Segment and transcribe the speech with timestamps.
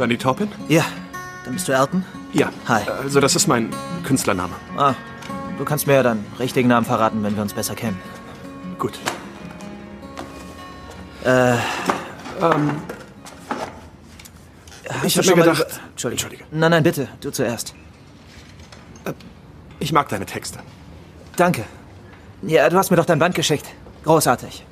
[0.00, 0.50] Bernie Taupin?
[0.68, 0.82] Ja,
[1.44, 2.02] dann bist du Elton?
[2.32, 2.48] Ja.
[2.66, 2.80] Hi.
[2.88, 3.68] Also das ist mein
[4.02, 4.54] Künstlername.
[4.78, 4.94] Ah,
[5.58, 8.00] du kannst mir ja deinen richtigen Namen verraten, wenn wir uns besser kennen.
[8.78, 8.98] Gut.
[11.22, 11.52] Äh,
[12.40, 12.80] Ähm,
[15.04, 15.58] ich hab mir gedacht...
[15.60, 16.22] über- Entschuldige.
[16.24, 16.44] Entschuldige.
[16.50, 17.74] Nein, nein, bitte, du zuerst.
[19.80, 20.60] Ich mag deine Texte.
[21.36, 21.64] Danke.
[22.40, 23.66] Ja, du hast mir doch dein Band geschickt.
[24.04, 24.64] Großartig.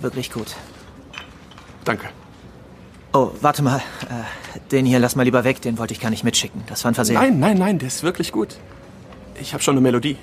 [0.00, 0.54] Wirklich gut.
[1.84, 2.10] Danke.
[3.16, 3.78] Oh, warte mal.
[3.78, 6.62] Äh, den hier lass mal lieber weg, den wollte ich gar nicht mitschicken.
[6.66, 7.14] Das war ein Versehen.
[7.14, 8.56] Nein, nein, nein, der ist wirklich gut.
[9.40, 10.18] Ich habe schon eine Melodie.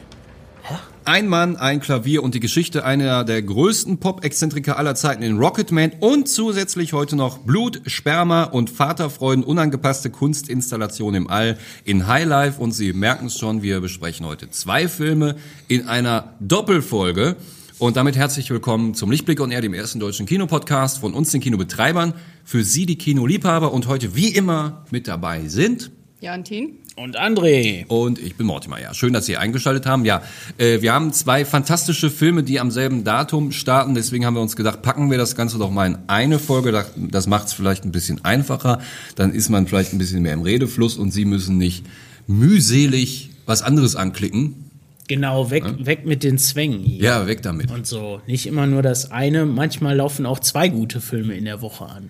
[1.04, 5.94] Ein Mann, ein Klavier und die Geschichte einer der größten Pop-Exzentriker aller Zeiten in Rocketman
[6.02, 12.74] und zusätzlich heute noch Blut, Sperma und Vaterfreuden unangepasste Kunstinstallation im All in Highlife und
[12.74, 15.36] Sie merken es schon, wir besprechen heute zwei Filme
[15.68, 17.38] in einer Doppelfolge
[17.84, 21.42] und damit herzlich willkommen zum Lichtblick on Air, dem ersten deutschen Kinopodcast von uns, den
[21.42, 22.14] Kinobetreibern,
[22.46, 26.78] für Sie, die Kinoliebhaber und heute wie immer mit dabei sind Jantin?
[26.96, 27.86] Und André.
[27.88, 28.94] und ich bin Mortimer, ja.
[28.94, 30.06] Schön, dass Sie eingeschaltet haben.
[30.06, 30.22] Ja,
[30.58, 33.96] äh, wir haben zwei fantastische Filme, die am selben Datum starten.
[33.96, 36.72] Deswegen haben wir uns gedacht, packen wir das Ganze doch mal in eine Folge.
[36.72, 38.80] Das- Das macht es vielleicht ein bisschen einfacher.
[39.16, 41.84] Dann ist man vielleicht ein bisschen mehr im Redefluss und Sie müssen nicht
[42.28, 44.70] mühselig was anderes anklicken.
[45.14, 47.04] Genau, weg, weg mit den Zwängen hier.
[47.04, 47.70] Ja, weg damit.
[47.70, 48.20] Und so.
[48.26, 49.46] Nicht immer nur das eine.
[49.46, 52.10] Manchmal laufen auch zwei gute Filme in der Woche an.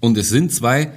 [0.00, 0.90] Und es sind zwei,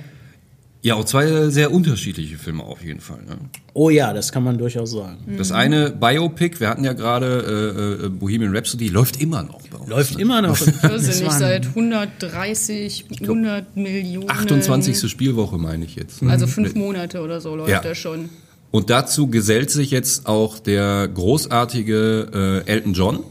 [0.84, 3.24] ja, auch zwei sehr unterschiedliche Filme auf jeden Fall.
[3.28, 3.38] Ne?
[3.74, 5.18] Oh ja, das kann man durchaus sagen.
[5.38, 9.78] Das eine Biopic, wir hatten ja gerade äh, äh, Bohemian Rhapsody, läuft immer noch bei
[9.78, 9.90] uns.
[9.90, 10.22] Läuft ne?
[10.22, 10.60] immer noch.
[10.68, 14.30] Ich weiß nicht, seit 130, 100 Millionen.
[14.30, 15.10] 28.
[15.10, 16.22] Spielwoche meine ich jetzt.
[16.22, 17.80] Also fünf Monate oder so läuft Ja.
[17.82, 18.30] er schon.
[18.78, 23.24] Und dazu gesellt sich jetzt auch der großartige äh, Elton John.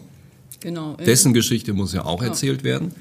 [0.58, 0.96] Genau.
[0.96, 2.92] Dessen Geschichte muss ja auch erzählt werden.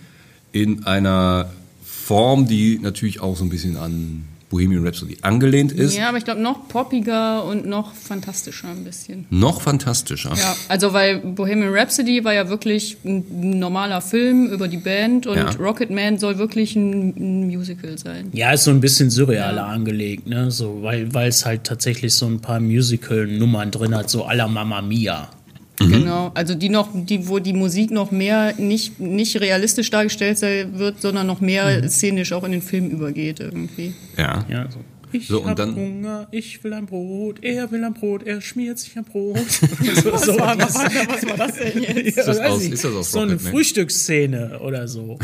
[0.51, 1.49] In einer
[1.83, 5.97] Form, die natürlich auch so ein bisschen an Bohemian Rhapsody angelehnt ist.
[5.97, 9.25] Ja, aber ich glaube noch poppiger und noch fantastischer ein bisschen.
[9.29, 10.33] Noch fantastischer.
[10.35, 13.25] Ja, also weil Bohemian Rhapsody war ja wirklich ein
[13.59, 15.49] normaler Film über die Band und Ja.
[15.51, 18.29] Rocketman soll wirklich ein, ein Musical sein.
[18.33, 20.51] Ja, ist so ein bisschen surrealer angelegt, ne?
[20.51, 24.47] So, weil, weil es halt tatsächlich so ein paar Musical-Nummern drin hat, so à la
[24.47, 25.29] Mamma Mia.
[25.77, 31.01] Genau, also die noch, die, wo die Musik noch mehr nicht, nicht realistisch dargestellt wird,
[31.01, 33.93] sondern noch mehr szenisch auch in den Film übergeht irgendwie.
[34.17, 34.45] Ja.
[34.47, 34.79] Ja, so.
[35.17, 38.79] Ich So, hab dann- Hunger, ich will ein Brot, er will ein Brot, er schmiert
[38.79, 39.37] sich ein Brot.
[39.49, 41.97] so, was, war, was, war, was war das denn jetzt?
[41.97, 43.39] Ist das aus- ist das aus so eine?
[43.39, 45.17] Frühstücksszene oder so.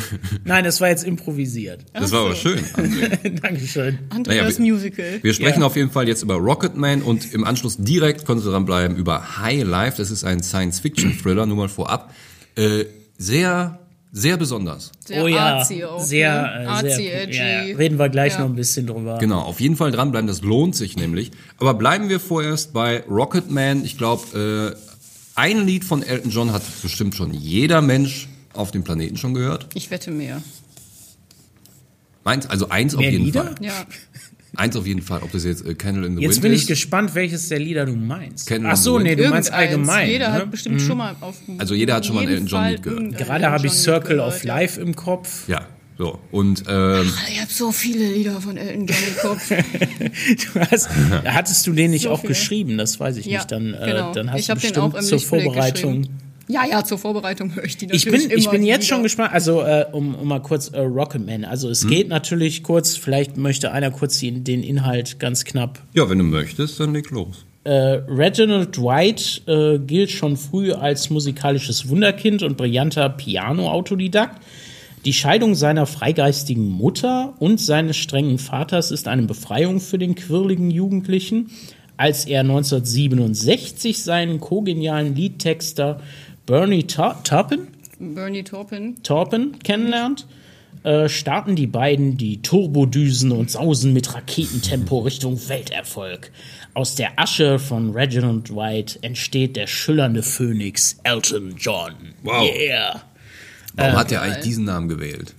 [0.45, 1.85] Nein, das war jetzt improvisiert.
[1.93, 2.59] Das war aber schön.
[2.73, 3.39] André.
[3.41, 3.99] Dankeschön.
[4.09, 5.19] Andreas Naja, wir- Musical.
[5.21, 5.65] Wir sprechen Ja.
[5.67, 9.63] auf jeden Fall jetzt über Rocketman und im Anschluss direkt können Sie dranbleiben über High
[9.63, 9.97] Life.
[9.97, 12.13] Das ist ein Science-Fiction-Thriller, nur mal vorab.
[12.55, 12.85] Äh,
[13.17, 13.79] sehr,
[14.11, 14.91] sehr besonders.
[15.05, 15.99] Sehr oh ja, artsy auch.
[16.03, 16.63] sehr, ne?
[16.63, 17.37] äh, artsy, sehr, edgy.
[17.37, 17.75] Ja, ja.
[17.77, 18.39] Reden wir gleich Ja.
[18.39, 19.17] noch ein bisschen drüber.
[19.19, 21.31] Genau, auf jeden Fall dranbleiben, das lohnt sich nämlich.
[21.57, 23.85] Aber bleiben wir vorerst bei Rocketman.
[23.85, 28.83] Ich glaube, äh, ein Lied von Elton John hat bestimmt schon jeder Mensch auf dem
[28.83, 29.67] Planeten schon gehört.
[29.75, 30.41] Ich wette mehr.
[32.23, 33.43] Meins, also eins auf Mehr jeden Lieder?
[33.45, 33.55] Fall.
[33.61, 33.73] Ja.
[34.57, 36.61] Eins auf jeden Fall, ob das jetzt äh, Candle in the Jetzt Wind bin ich
[36.63, 36.67] ist.
[36.67, 38.47] gespannt, welches der Lieder du meinst.
[38.47, 40.09] Kennen Ach so, nee, du meinst allgemein.
[40.09, 40.33] Jeder ne?
[40.33, 43.17] hat bestimmt schon mal auf Also jeder hat schon mal Elton John Lied gehört.
[43.17, 44.55] Gerade habe ich Circle Lied of gehört, ja.
[44.55, 45.47] Life im Kopf.
[45.47, 45.65] Ja,
[45.97, 46.19] so.
[46.31, 49.51] Und ähm, Ich habe so viele Lieder von Elton John im Kopf.
[50.53, 50.89] Du hast,
[51.25, 52.29] hattest du den nicht So auch viele.
[52.33, 52.77] geschrieben?
[52.77, 53.51] Das weiß ich Ja, nicht.
[53.51, 54.11] Dann, genau.
[54.11, 56.07] äh, dann hast Ich du hab den bestimmt auch im zur Lichtblick Vorbereitung.
[56.51, 58.87] Ja, ja, zur Vorbereitung höre ich die Ich natürlich bin, ich immer, bin die jetzt
[58.87, 59.03] schon Lieder.
[59.03, 61.45] gespannt, also äh, um, um mal kurz äh, Rocketman.
[61.45, 61.71] Also Hm?
[61.71, 66.17] es geht natürlich kurz, vielleicht möchte einer kurz den, den Inhalt ganz knapp ja, wenn
[66.17, 67.45] du möchtest, dann leg los.
[67.63, 67.71] Äh,
[68.07, 74.41] Reginald Dwight äh, gilt schon früh als musikalisches Wunderkind und brillanter Piano-Autodidakt.
[75.05, 80.71] Die Scheidung seiner freigeistigen Mutter und seines strengen Vaters ist eine Befreiung für den quirligen
[80.71, 81.51] Jugendlichen.
[81.97, 86.01] Als er 1967 seinen kogenialen Liedtexter
[86.45, 87.67] Bernie Ta- Taupin,
[87.99, 89.01] Bernie Taupin.
[89.03, 90.27] Taupin kennenlernt,
[90.83, 96.31] äh, starten die beiden die Turbodüsen und sausen mit Raketentempo Richtung Welterfolg.
[96.73, 101.93] Aus der Asche von Reginald White entsteht der schillernde Phönix Elton John.
[102.23, 102.49] Wow.
[102.57, 103.03] Yeah.
[103.75, 105.35] Warum hat er eigentlich diesen Namen gewählt?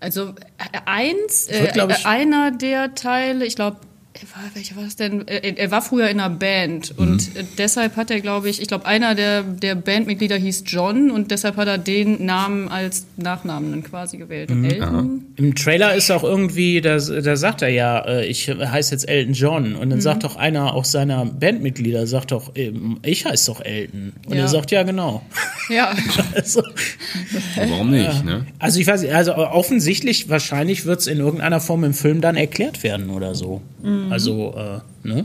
[0.00, 3.76] Also äh, eins, Wird, äh, glaub ich- einer der Teile, ich glaube,
[4.12, 5.26] Er war, welcher war das denn?
[5.28, 8.66] Er, er war früher in einer Band und äh, deshalb hat er, glaube ich, ich
[8.66, 13.70] glaube, einer der, der Bandmitglieder hieß John und deshalb hat er den Namen als Nachnamen
[13.70, 14.50] dann quasi gewählt.
[14.50, 15.26] Und Elton?
[15.36, 19.32] Im Trailer ist auch irgendwie, da, da sagt er ja, äh, ich heiße jetzt Elton
[19.32, 19.76] John.
[19.76, 24.12] Und dann sagt doch einer auch seiner Bandmitglieder, sagt doch, ähm, ich heiße doch Elton.
[24.26, 24.42] Und Ja.
[24.42, 25.22] er sagt, ja, genau.
[25.70, 25.94] Ja,
[26.34, 26.64] Also,
[27.56, 28.44] Warum nicht, ne?
[28.58, 32.36] also ich weiß nicht, also offensichtlich, wahrscheinlich wird es in irgendeiner Form im Film dann
[32.36, 33.60] erklärt werden oder so.
[34.10, 34.54] Also,
[35.04, 35.24] äh, ne?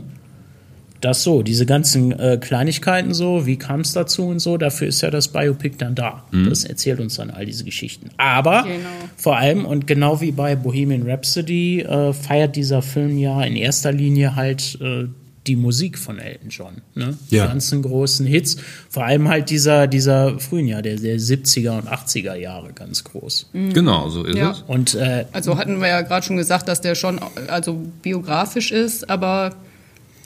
[1.02, 5.02] Das so, diese ganzen äh, Kleinigkeiten so, wie kam es dazu und so, dafür ist
[5.02, 6.24] ja das Biopic dann da.
[6.48, 8.08] Das erzählt uns dann all diese Geschichten.
[8.16, 8.78] Aber Genau.
[9.16, 13.92] vor allem und genau wie bei Bohemian Rhapsody äh, feiert dieser Film ja in erster
[13.92, 15.04] Linie halt äh,
[15.46, 16.74] die Musik von Elton John.
[16.94, 17.16] Ne?
[17.30, 17.46] Die Ja.
[17.46, 18.56] ganzen großen Hits,
[18.90, 23.50] vor allem halt dieser, dieser frühen Jahr, der, der 70er und 80er Jahre ganz groß.
[23.52, 24.50] Genau, so ist Ja.
[24.52, 24.62] es.
[24.66, 29.08] Und äh, also hatten wir ja gerade schon gesagt, dass der schon also biografisch ist,
[29.08, 29.54] aber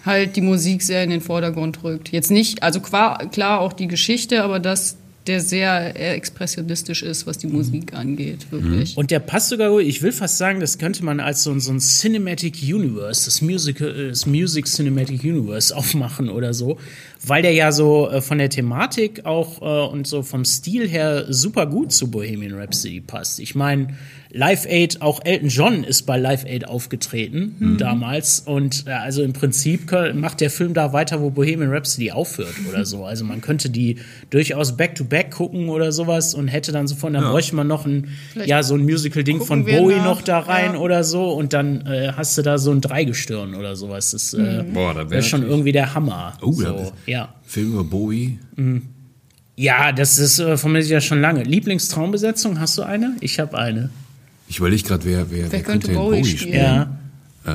[0.07, 2.11] halt die Musik sehr in den Vordergrund rückt.
[2.11, 4.97] Jetzt nicht, also qua- klar auch die Geschichte, aber dass
[5.31, 8.97] der sehr eher expressionistisch ist, was die Musik angeht, wirklich.
[8.97, 9.82] Und der passt sogar, gut.
[9.82, 13.41] ich will fast sagen, das könnte man als so, ein- so ein Cinematic Universe, das
[13.41, 16.79] Music, äh, das Music Cinematic Universe aufmachen oder so,
[17.23, 21.27] weil der ja so äh, von der Thematik auch äh, und so vom Stil her
[21.29, 23.41] super gut zu Bohemian Rhapsody passt.
[23.41, 23.89] Ich meine,
[24.33, 29.33] Live Aid, auch Elton John ist bei Live Aid aufgetreten damals und äh, also im
[29.33, 33.05] Prinzip macht der Film da weiter, wo Bohemian Rhapsody aufhört oder so.
[33.05, 33.97] Also man könnte die
[34.31, 37.87] durchaus back to back gucken oder sowas und hätte dann sofort, dann bräuchte man noch
[37.87, 38.09] ein,
[38.45, 40.79] ja, so ein Musical-Ding von Bowie nach, noch da rein ja.
[40.79, 44.13] oder so und dann äh, hast du da so ein Dreigestirn oder sowas.
[44.13, 46.35] Das äh, Boah, da wär wäre schon irgendwie der Hammer.
[46.41, 47.35] Oh, so, ja.
[47.45, 48.39] Film über Bowie.
[49.57, 51.43] Ja, das ist äh, von mir ja schon lange.
[51.43, 53.17] Lieblingstraumbesetzung, hast du eine?
[53.21, 53.91] Ich habe eine.
[54.49, 56.55] Ich überlege gerade, wer, wer, wer, könnte denn Bowie spielen?
[56.55, 56.97] Ja.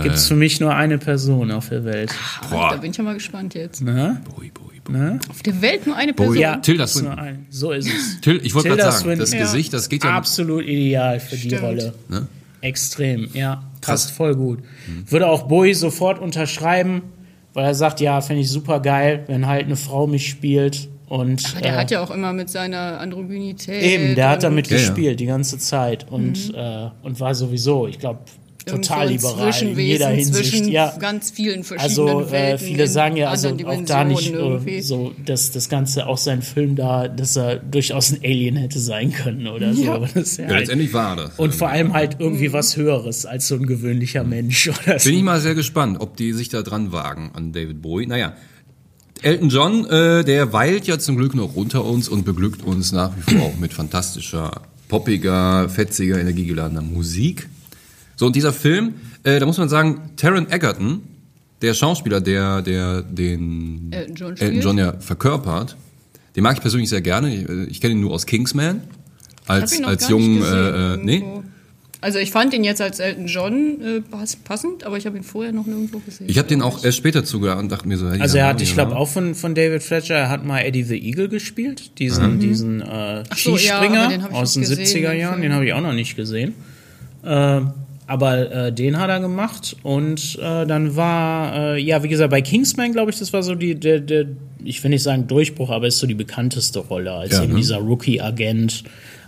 [0.01, 2.11] Gibt's für mich nur eine Person auf der Welt.
[2.51, 3.81] Ah, Da bin ich ja mal gespannt jetzt.
[3.81, 4.21] Ne?
[4.25, 5.19] Bowie, Bowie, Bowie.
[5.29, 6.33] Auf der Welt nur eine Person.
[6.33, 6.41] Bowie.
[6.41, 7.25] Ja, Tilda ist nur Swinton.
[7.25, 7.45] ein.
[7.49, 8.19] So ist es.
[8.21, 9.39] Till, ich wollte gerade sagen, das Ja.
[9.39, 10.11] Gesicht, das geht ja.
[10.15, 11.61] Absolut ideal für die Stimmt.
[11.61, 11.93] Rolle.
[12.09, 12.27] Ne?
[12.61, 13.63] Extrem, ja.
[13.81, 14.05] Krass.
[14.07, 14.59] Passt voll gut.
[15.07, 17.03] Würde auch Bowie sofort unterschreiben,
[17.55, 20.87] weil er sagt, ja, finde ich super geil, wenn halt eine Frau mich spielt.
[21.07, 23.81] Und Aber der äh, hat ja auch immer mit seiner Androgynität.
[23.83, 24.81] eben, der hat damit Ja, ja.
[24.83, 28.19] gespielt die ganze Zeit und, äh, und war sowieso, ich glaube,
[28.65, 30.49] total liberal in jeder Hinsicht.
[30.51, 30.95] zwischen Ja.
[30.99, 32.67] ganz vielen verschiedenen Also äh, Welten.
[32.67, 34.81] viele sagen ja also auch da nicht äh, irgendwie.
[34.81, 39.11] so, dass das Ganze auch sein Film da, dass er durchaus ein Alien hätte sein
[39.11, 39.83] können oder so.
[39.83, 39.93] Ja.
[39.95, 41.37] Aber das ist ja Ja, halt, letztendlich war das.
[41.37, 45.09] und vor allem halt irgendwie was Höheres als so ein gewöhnlicher Mensch oder so.
[45.09, 48.07] Bin ich mal sehr gespannt, ob die sich da dran wagen an David Bowie.
[48.07, 48.33] Naja,
[49.21, 53.11] Elton John, äh, der weilt ja zum Glück noch unter uns und beglückt uns nach
[53.15, 57.47] wie vor auch mit fantastischer, poppiger, fetziger, energiegeladener Musik.
[58.15, 61.01] So, und dieser Film, äh, da muss man sagen, Taron Egerton,
[61.61, 64.61] der Schauspieler, der, der den Elton John Elton.
[64.61, 65.75] John ja verkörpert,
[66.35, 67.33] den mag ich persönlich sehr gerne.
[67.33, 68.81] Ich, äh, ich kenne ihn nur aus Kingsman.
[69.47, 71.23] Als, als jungen, nicht gesehen äh, äh, nee.
[72.01, 75.23] Also ich fand ihn jetzt als Elton John äh, pass- passend, aber ich habe ihn
[75.23, 76.27] vorher noch nirgendwo gesehen.
[76.29, 78.49] ich habe den auch erst später zugehört und dachte mir so, hey, Also ja, er
[78.49, 78.75] hat, ich ja.
[78.75, 82.81] glaube auch von, von David Fletcher, er hat mal Eddie the Eagle gespielt, diesen, diesen
[82.81, 85.41] äh, so, ja, Skispringer den hab ich aus den gesehen, 70er den Jahren, Film.
[85.43, 86.53] den habe ich auch noch nicht gesehen.
[87.23, 87.61] Äh,
[88.07, 92.41] aber äh, den hat er gemacht und äh, dann war, äh, ja, wie gesagt, bei
[92.41, 94.25] Kingsman, glaube ich, das war so die, der, der,
[94.63, 97.59] ich will nicht sagen Durchbruch, aber ist so die bekannteste Rolle, als Ja, eben ne?
[97.59, 98.83] dieser Rookie-Agent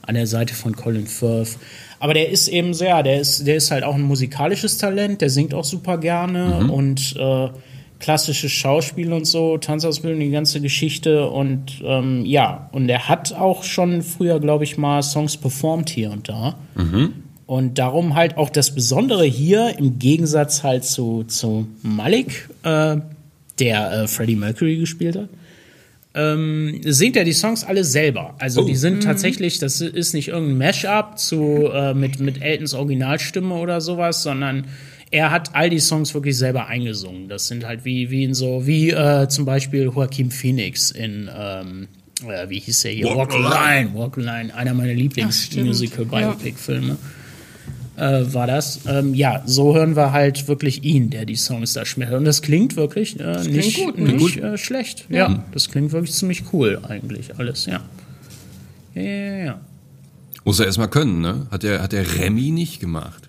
[0.06, 1.58] an der Seite von Colin Firth.
[2.00, 5.30] Aber der ist eben sehr, der ist, der ist halt auch ein musikalisches Talent, der
[5.32, 6.70] singt auch super gerne Mhm.
[6.70, 7.50] und äh,
[8.00, 13.64] klassisches Schauspiel und so, Tanzausbildung, die ganze Geschichte und ähm, ja, und er hat auch
[13.64, 16.56] schon früher, glaube ich, mal Songs performt hier und da.
[17.48, 22.98] Und darum halt auch das Besondere hier, im Gegensatz halt zu, zu Malik, äh,
[23.58, 25.30] der äh, Freddie Mercury gespielt hat,
[26.14, 28.36] ähm, singt er die Songs alle selber.
[28.40, 33.56] Also die sind tatsächlich, das ist nicht irgendein Mashup zu, äh, mit, mit Eltons Originalstimme
[33.56, 34.66] oder sowas, sondern
[35.10, 37.30] er hat all die Songs wirklich selber eingesungen.
[37.30, 41.88] Das sind halt wie, wie in so, wie äh, zum Beispiel Joaquin Phoenix in, ähm,
[42.28, 43.06] äh, wie hieß der hier?
[43.06, 43.54] Walk Walk, Line.
[43.54, 43.94] Line.
[43.94, 44.94] Walk the Line, einer meiner.
[44.94, 46.98] Lieblings-Musical-Biopic-Filme.
[47.98, 48.82] Äh, war das.
[48.88, 52.16] Ähm, ja, so hören wir halt wirklich ihn, der die Songs da schmettert.
[52.16, 54.14] Und das klingt wirklich äh, nicht, gut, ne?
[54.14, 55.06] nicht äh, schlecht.
[55.10, 55.44] Ja.
[55.52, 57.82] das klingt wirklich ziemlich cool eigentlich alles, ja.
[58.94, 59.62] Ja, ja, ja, ja.
[60.44, 61.48] Muss er erstmal können, ne?
[61.50, 63.28] Hat der, hat der Remy nicht gemacht.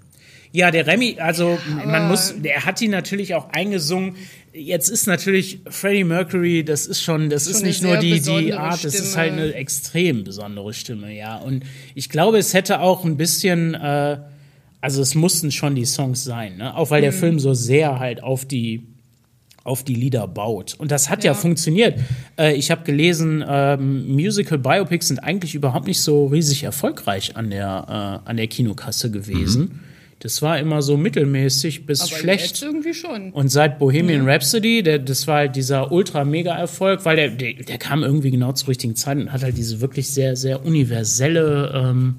[0.53, 4.17] Ja, der Remy, also man muss, der hat die natürlich auch eingesungen.
[4.53, 8.55] Jetzt ist natürlich Freddie Mercury, das ist schon, das ist eine nicht nur die, die
[8.55, 9.17] Art, das ist Stimme.
[9.17, 11.37] halt eine extrem besondere Stimme, ja.
[11.37, 14.19] Und ich glaube, es hätte auch ein bisschen, äh,
[14.88, 16.75] also es mussten schon die Songs sein, ne?
[16.75, 18.87] Auch weil der Film so sehr halt auf die
[19.64, 20.75] auf die Lieder baut.
[20.78, 21.35] Und das hat ja, Ja.
[21.35, 21.99] funktioniert.
[22.38, 27.50] Äh, ich habe gelesen, ähm, Musical Biopics sind eigentlich überhaupt nicht so riesig erfolgreich an
[27.50, 29.80] der, äh, an der Kinokasse gewesen.
[30.21, 32.47] Das war immer so mittelmäßig bis Aber schlecht.
[32.47, 33.30] jetzt irgendwie schon.
[33.33, 38.02] Und seit Bohemian Rhapsody, der, das war halt dieser ultra-mega-Erfolg, weil der, der, der kam
[38.02, 42.16] irgendwie genau zur richtigen Zeit und hat halt diese wirklich sehr, sehr universelle, ähm,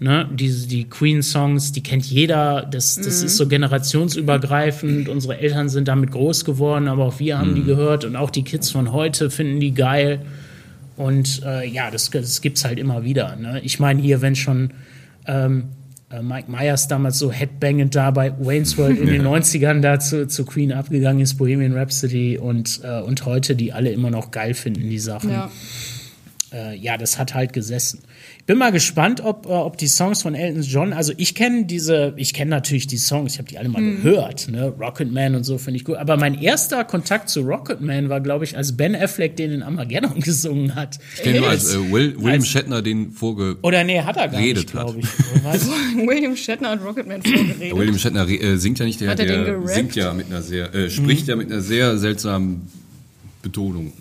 [0.00, 5.88] ne, diese, die Queen-Songs, die kennt jeder, das, das ist so generationsübergreifend, unsere Eltern sind
[5.88, 9.30] damit groß geworden, aber auch wir haben die gehört und auch die Kids von heute
[9.30, 10.20] finden die geil.
[10.96, 13.34] Und äh, ja, das, das gibt's halt immer wieder.
[13.36, 13.60] Ne?
[13.64, 14.70] Ich meine, hier, wenn schon
[15.26, 15.64] ähm,
[16.10, 20.28] äh, Mike Myers damals so headbangend da bei Wayne's World in den 90ern da zu,
[20.28, 24.54] zu Queen abgegangen ist, Bohemian Rhapsody und, äh, und heute die alle immer noch geil
[24.54, 25.30] finden, die Sachen.
[25.30, 25.50] Ja.
[26.54, 28.00] Äh, ja, das hat halt gesessen.
[28.38, 31.64] Ich bin mal gespannt, ob, äh, ob die Songs von Elton John, also ich kenne
[31.64, 34.72] diese, ich kenne natürlich die Songs, ich habe die alle mal gehört, ne?
[34.78, 35.96] Rocket Man und so finde ich gut.
[35.96, 39.62] Aber mein erster Kontakt zu Rocket Man war, glaube ich, als Ben Affleck den in
[39.64, 41.00] Armageddon gesungen hat.
[41.16, 43.56] Ich kenne nur als äh, Will, William Als- Shatner den vorge...
[43.62, 45.06] Oder nee, hat er gar nicht, glaube ich.
[46.06, 47.76] William Shatner hat Rocketman vorgeredet.
[47.76, 50.42] William Shatner äh, singt ja nicht, der, Hat er den der singt ja mit einer
[50.42, 52.68] sehr, äh, spricht ja mit einer sehr seltsamen
[53.44, 53.92] Betonung.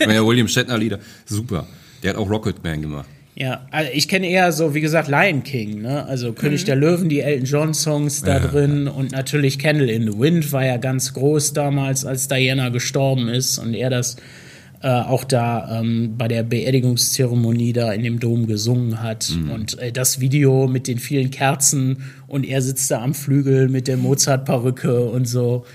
[0.00, 1.66] ja, William Shatner Lieder, super.
[2.02, 3.08] Der hat auch Rocket Man gemacht.
[3.36, 6.06] Ja, also ich kenne eher so, wie gesagt, Lion King, ne?
[6.06, 10.18] Also König der Löwen, die Elton John Songs da drin und natürlich Candle in the
[10.18, 14.16] Wind war ja ganz groß damals, als Diana gestorben ist und er das
[14.80, 19.30] äh, auch da ähm, bei der Beerdigungszeremonie da in dem Dom gesungen hat.
[19.52, 23.86] Und äh, das Video mit den vielen Kerzen und er sitzt da am Flügel mit
[23.86, 25.66] der Mozart-Perücke und so.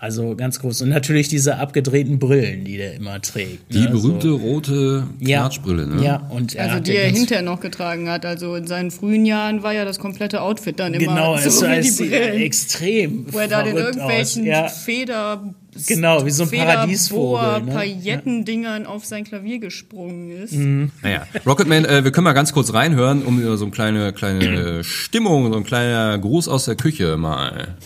[0.00, 0.82] Also ganz groß.
[0.82, 3.72] Und natürlich diese abgedrehten Brillen, die der immer trägt.
[3.72, 3.88] Die ne?
[3.90, 4.36] berühmte so.
[4.36, 6.04] rote ja, Knatschbrille, ne?
[6.04, 8.24] Ja, und er Also hat die ja er hinterher noch getragen hat.
[8.24, 11.62] Also in seinen frühen Jahren war ja das komplette Outfit dann immer Genau, so es
[11.62, 12.40] wie ist die Brillen.
[12.42, 13.26] extrem.
[13.32, 14.48] wo er da in verrückt irgendwelchen aus.
[14.48, 15.54] Ja, Feder
[15.86, 17.72] Genau, wie so ein Paradiesvogel, ne?
[17.72, 20.54] Paillettendingern auf sein Klavier gesprungen ist.
[21.02, 25.52] Naja, Rocketman, äh, wir können mal ganz kurz reinhören, um so eine kleine, kleine Stimmung,
[25.52, 27.76] so ein kleiner Gruß aus der Küche mal.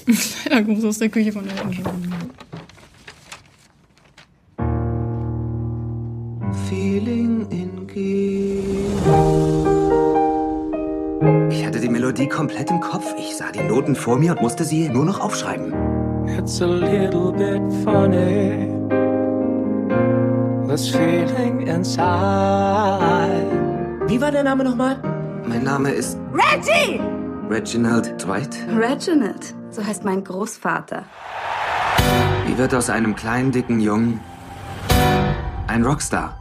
[0.44, 1.92] Kleiner Gruß aus der Küche von John.
[6.68, 7.72] Feeling in
[11.50, 13.14] Ich hatte die Melodie komplett im Kopf.
[13.18, 15.91] Ich sah die Noten vor mir und musste sie nur noch aufschreiben.
[16.26, 18.68] It's a little bit funny.
[20.66, 23.48] This feeling inside.
[24.08, 24.96] Wie war der Name nochmal?
[25.46, 27.00] Mein Name ist Reggie!
[27.50, 28.56] Reginald Dwight.
[28.68, 31.04] Reginald, so heißt mein Großvater.
[32.46, 34.20] Wie wird aus einem kleinen, dicken Jungen
[35.66, 36.36] ein Rockstar?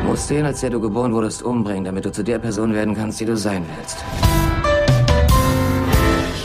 [0.00, 2.94] Du musst den, als der du geboren wurdest, umbringen, damit du zu der Person werden
[2.94, 4.04] kannst, die du sein willst.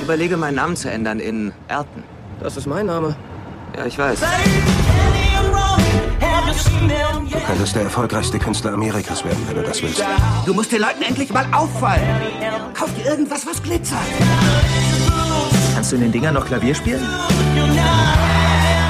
[0.05, 2.03] Ich überlege, meinen Namen zu ändern in Elton.
[2.39, 3.15] Das ist mein Name.
[3.75, 4.19] Ja, ich weiß.
[7.31, 10.05] Du könntest der erfolgreichste Künstler Amerikas werden, wenn du das willst.
[10.45, 12.03] Du musst den Leuten endlich mal auffallen.
[12.75, 13.97] Kauf dir irgendwas, was glitzert.
[15.73, 17.01] Kannst du in den Dingern noch Klavier spielen?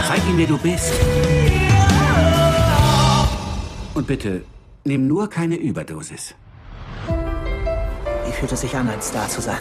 [0.09, 0.91] Zeig ihm, wer du bist.
[3.93, 4.43] Und bitte,
[4.83, 6.35] nimm nur keine Überdosis.
[8.25, 9.59] Wie fühlt es sich an, ein Star zu sein?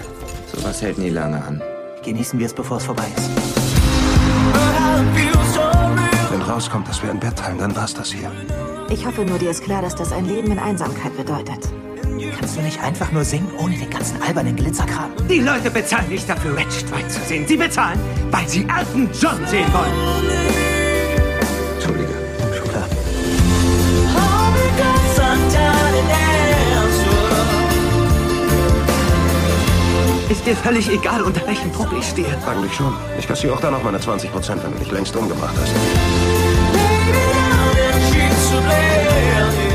[0.55, 1.63] Sowas hält nie lange an.
[2.05, 3.31] Genießen wir es, bevor es vorbei ist.
[6.31, 8.31] Wenn rauskommt, dass wir ein Bett teilen, dann war's das hier.
[8.91, 11.59] Ich hoffe nur, dir ist klar, dass das ein Leben in Einsamkeit bedeutet.
[12.39, 15.11] Kannst du nicht einfach nur singen, ohne den ganzen albernen Glitzerkram?
[15.29, 17.47] Die Leute bezahlen nicht dafür, Reg Dwight zu sehen.
[17.49, 17.99] Sie bezahlen,
[18.31, 19.93] weil sie Elton John sehen wollen.
[21.75, 22.14] Entschuldige.
[30.35, 32.27] Ist dir völlig egal, unter welchem Druck ich stehe.
[32.45, 32.93] Eigentlich schon.
[33.17, 35.73] Ich kassiere auch da noch meine 20 Prozent, wenn du dich längst umgebracht hast.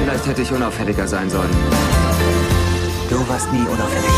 [0.04, 1.50] Vielleicht hätte ich unauffälliger sein sollen.
[3.10, 4.12] Du warst nie unauffällig.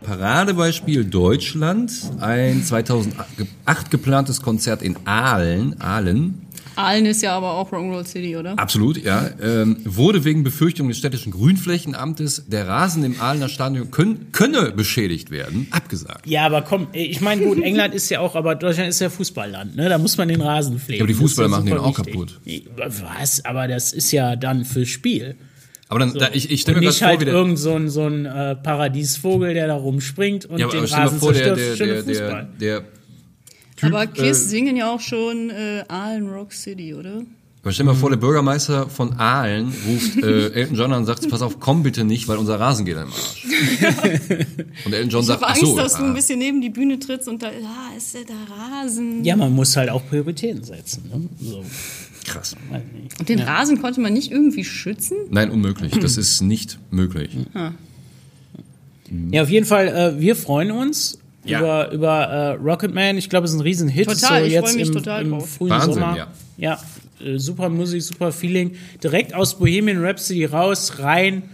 [0.00, 6.46] Paradebeispiel Deutschland, ein 2008 geplantes Konzert in Aalen, Aalen,
[6.82, 8.58] Aalen ist ja aber auch Rock'n'Roll City, oder?
[8.58, 14.28] absolut, ja, ähm, wurde wegen Befürchtung des städtischen Grünflächenamtes der Rasen im Aalener Stadion können,
[14.32, 16.26] könne beschädigt werden, abgesagt.
[16.26, 19.76] Ja, aber komm, ich meine, gut, England ist ja auch, aber Deutschland ist ja Fußballland,
[19.76, 19.88] ne?
[19.88, 20.98] Da muss man den Rasen pflegen.
[20.98, 22.68] Ja, aber die Fußballer machen den auch wichtig.
[22.76, 23.44] Was?
[23.44, 25.36] Aber das ist ja dann fürs Spiel.
[25.88, 27.74] Aber dann, da, ich, ich stelle mir nicht gerade vor, halt wie der, irgend so
[27.74, 31.32] ein, so ein äh, Paradiesvogel, der da rumspringt und ja, aber den dir Rasen vor,
[31.32, 31.80] der, zerstört.
[31.80, 32.48] der, der, der, Fußball.
[32.60, 32.84] der
[33.80, 37.22] Typ, aber Kiss äh, singen ja auch schon äh, Aalen Rock City, oder?
[37.62, 41.06] Aber stell dir mal vor, der Bürgermeister von Aalen ruft äh, Elton John an und
[41.06, 43.44] sagt, pass auf, komm bitte nicht, weil unser Rasen geht im Arsch.
[44.86, 46.98] und Elton John Ich sagt, Angst, so, dass du ah, ein bisschen neben die Bühne
[46.98, 49.24] trittst und da, ah, ist der da Rasen.
[49.24, 51.10] Ja, man muss halt auch Prioritäten setzen.
[51.12, 51.28] Ne?
[51.38, 51.62] So.
[52.26, 52.56] krass.
[53.18, 55.16] Und den Rasen konnte man nicht irgendwie schützen?
[55.30, 55.92] Nein, unmöglich.
[56.00, 57.36] Das ist nicht möglich.
[59.32, 61.58] Ja, auf jeden Fall, äh, wir freuen uns Ja.
[61.60, 63.16] über, über äh, Rocketman.
[63.16, 64.08] Ich glaube, es ist ein Riesenhit.
[64.08, 65.48] Total, so ich jetzt freu mich im, total im drauf.
[65.50, 66.16] frühen Wahnsinn, Sommer.
[66.16, 66.26] ja.
[66.58, 66.78] Ja,
[67.24, 68.72] äh, super Musik, super Feeling.
[69.02, 71.44] Direkt aus Bohemian Rhapsody raus, rein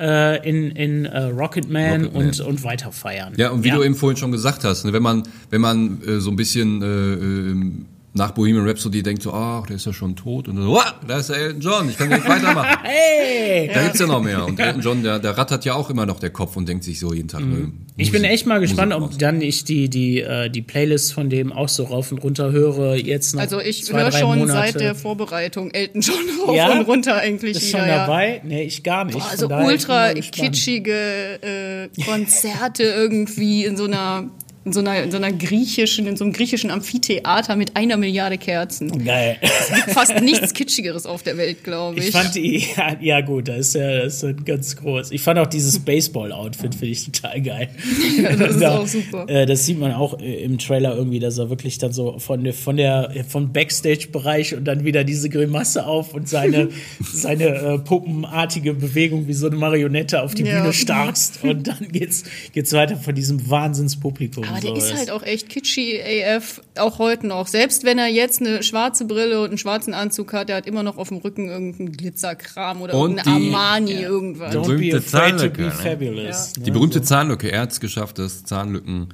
[0.00, 2.26] äh, in, in äh, Rocketman, Rocketman.
[2.26, 3.34] Und, und weiter feiern.
[3.36, 6.20] Ja, und wie du eben vorhin schon gesagt hast, ne, wenn man, wenn man äh,
[6.20, 7.86] so ein bisschen äh, ähm,
[8.18, 10.48] nach Bohemian Rhapsody denkt, so, ach, der ist ja schon tot.
[10.48, 12.76] Und dann, so, "Wow, da ist der Elton John, ich kann jetzt weitermachen.
[12.82, 13.70] Hey!
[13.72, 14.44] Da gibt's ja noch mehr.
[14.44, 16.98] Und Elton John, der, der rattert ja auch immer noch der Kopf und denkt sich
[17.00, 17.40] so jeden Tag.
[17.40, 19.18] ne, Ich bin echt mal gespannt, Musik ob raus.
[19.18, 22.96] dann ich die, die, äh, die Playlist von dem auch so rauf und runter höre.
[22.96, 24.72] Jetzt noch Also ich höre schon Monate.
[24.72, 26.72] seit der Vorbereitung Elton John rauf Ja?
[26.72, 27.78] und runter eigentlich Ist wieder.
[27.80, 27.96] schon ja.
[28.06, 28.40] dabei?
[28.44, 29.18] Nee, ich gar nicht.
[29.20, 34.24] Von Also ultra kitschige äh, Konzerte irgendwie in so einer
[34.68, 38.38] in so einer in so einer griechischen in so einem griechischen Amphitheater mit einer Milliarde
[38.38, 39.04] Kerzen.
[39.04, 39.38] Geil.
[39.40, 42.08] Es gibt fast nichts kitschigeres auf der Welt, glaube ich.
[42.08, 45.10] Ich fand die, ja, ja gut, das ist ja das ist ganz groß.
[45.10, 47.68] Ich fand auch dieses Baseball-Outfit, finde ich total geil.
[48.18, 49.28] Ja, das ist Da, auch super.
[49.28, 52.42] Äh, das sieht man auch äh, im Trailer irgendwie, dass er wirklich dann so von
[52.44, 56.68] der, von der, vom Backstage-Bereich und dann wieder diese Grimasse auf und seine,
[57.12, 60.60] seine äh, puppenartige Bewegung wie so eine Marionette auf die Ja.
[60.60, 64.44] Bühne starrst und dann geht's, geht's weiter von diesem Wahnsinnspublikum.
[64.44, 64.76] Aber der so.
[64.76, 67.46] ist halt auch echt kitschy AF, auch heute noch.
[67.46, 70.82] Selbst wenn er jetzt eine schwarze Brille und einen schwarzen Anzug hat, der hat immer
[70.82, 74.54] noch auf dem Rücken irgendeinen Glitzerkram oder Und irgendeine die- Armani irgendwas.
[74.54, 75.70] Don't be berühmte Zahnlücke, ne?
[75.70, 76.52] fabulous.
[76.54, 77.50] Die berühmte Zahnlücke.
[77.50, 79.08] Er hat es geschafft, dass Zahnlücken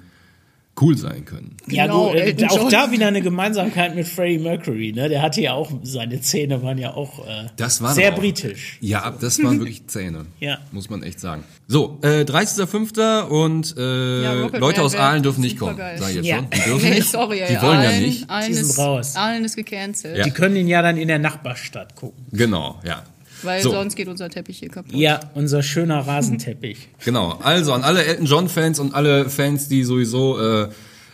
[0.81, 1.57] cool sein können.
[1.69, 5.09] Ja, Genau, gut, äh, auch da wieder eine Gemeinsamkeit mit Freddie Mercury, ne?
[5.09, 8.79] Der hatte ja auch, seine Zähne waren ja auch äh, Das war sehr auch- britisch.
[8.81, 10.27] Ja, das waren wirklich Zähne.
[10.41, 10.59] Ja.
[10.73, 11.45] Muss man echt sagen.
[11.69, 13.23] So, äh, 30.05.
[13.29, 15.77] und äh, Ja, Leute aus Aalen dürfen nicht kommen.
[15.77, 16.37] Sag ich jetzt Ja.
[16.39, 16.51] schon.
[16.51, 17.11] Die dürfen Nee, nicht.
[17.11, 18.31] sorry, Die ey, wollen ja Aalen- nicht.
[18.31, 19.17] Aalen Die sind ist, raus.
[19.17, 20.19] Aalen ist gecancelt.
[20.19, 20.25] Ja.
[20.25, 22.25] Die können ihn ja dann in der Nachbarstadt gucken.
[22.33, 23.05] Genau, ja.
[23.45, 23.71] Weil So.
[23.71, 24.95] sonst geht unser Teppich hier kaputt.
[24.95, 26.89] Ja, unser schöner Rasenteppich.
[27.05, 27.39] Genau.
[27.43, 30.69] Also an alle Elton John Fans und alle Fans, die sowieso äh,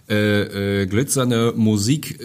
[0.08, 2.24] äh, äh, glitzernde Musik, äh,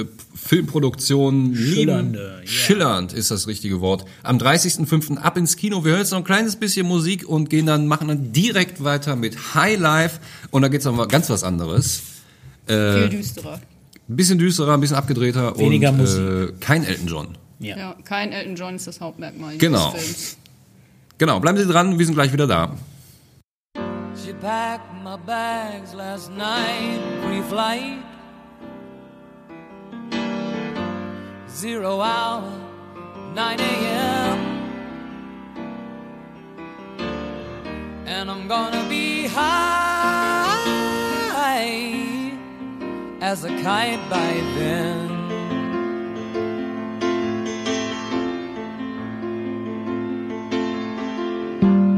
[0.00, 1.74] äh, Filmproduktion lieben.
[1.74, 2.46] Schillernde, ja.
[2.46, 4.04] Schillernd ist das richtige Wort.
[4.22, 5.16] Am 30.05.
[5.18, 5.84] ab ins Kino.
[5.84, 9.16] Wir hören jetzt noch ein kleines bisschen Musik und gehen dann, machen dann direkt weiter
[9.16, 10.20] mit High Life.
[10.50, 12.02] Und da geht's noch mal ganz was anderes.
[12.66, 13.60] Viel düsterer.
[14.08, 16.20] Ein bisschen düsterer, ein bisschen abgedrehter Weniger und Musik.
[16.22, 17.28] Äh, kein Elton John.
[17.58, 17.76] Ja.
[17.76, 19.92] Ja, kein Elton John ist das Hauptmerkmal Genau.
[19.92, 20.36] dieses Films.
[21.18, 22.72] Genau, bleiben Sie dran, wir sind gleich wieder da.
[24.22, 27.98] She packed my bags last night, pre-flight.
[31.48, 32.42] Zero hour,
[33.34, 34.38] 9 a.m.
[38.06, 40.62] And I'm gonna be high
[43.22, 45.15] as a kite by then.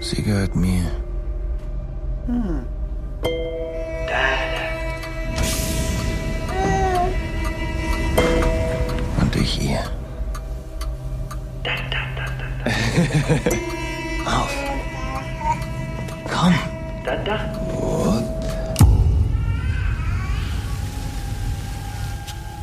[0.00, 0.90] Sie gehört mir.
[9.20, 9.80] Und ich ihr.
[14.26, 14.54] Auf.
[16.30, 16.54] Komm.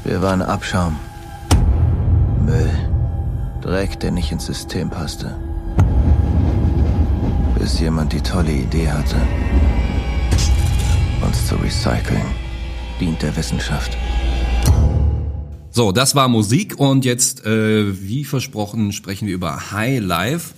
[0.03, 0.99] Wir waren Abschaum.
[3.61, 5.35] Dreck, der nicht ins System passte.
[7.59, 9.17] Bis jemand die tolle Idee hatte,
[11.25, 12.23] uns zu recyceln.
[12.99, 13.95] Dient der Wissenschaft.
[15.69, 20.53] So, das war Musik und jetzt, äh, wie versprochen, sprechen wir über High Life.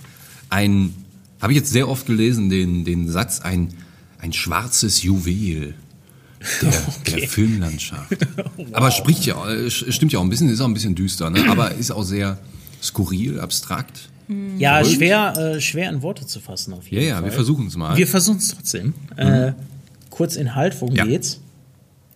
[0.48, 0.94] Ein,
[1.40, 3.68] habe ich jetzt sehr oft gelesen, den, den Satz, ein,
[4.18, 5.74] ein schwarzes Juwel
[6.62, 6.72] der,
[7.06, 8.16] der Filmlandschaft.
[8.72, 11.48] Aber spricht ja, äh, stimmt ja auch ein bisschen, ist auch ein bisschen düster, ne?
[11.48, 12.38] aber ist auch sehr
[12.84, 14.08] skurril, abstrakt.
[14.58, 14.96] Ja, Verrückt.
[14.96, 17.24] schwer, äh, schwer in Worte zu fassen auf Ja, jeden ja, Fall.
[17.24, 17.96] wir versuchen es mal.
[17.96, 18.94] Wir versuchen es trotzdem.
[19.16, 19.52] Äh,
[20.10, 21.04] kurz Inhalt, worum Ja.
[21.04, 21.40] geht's?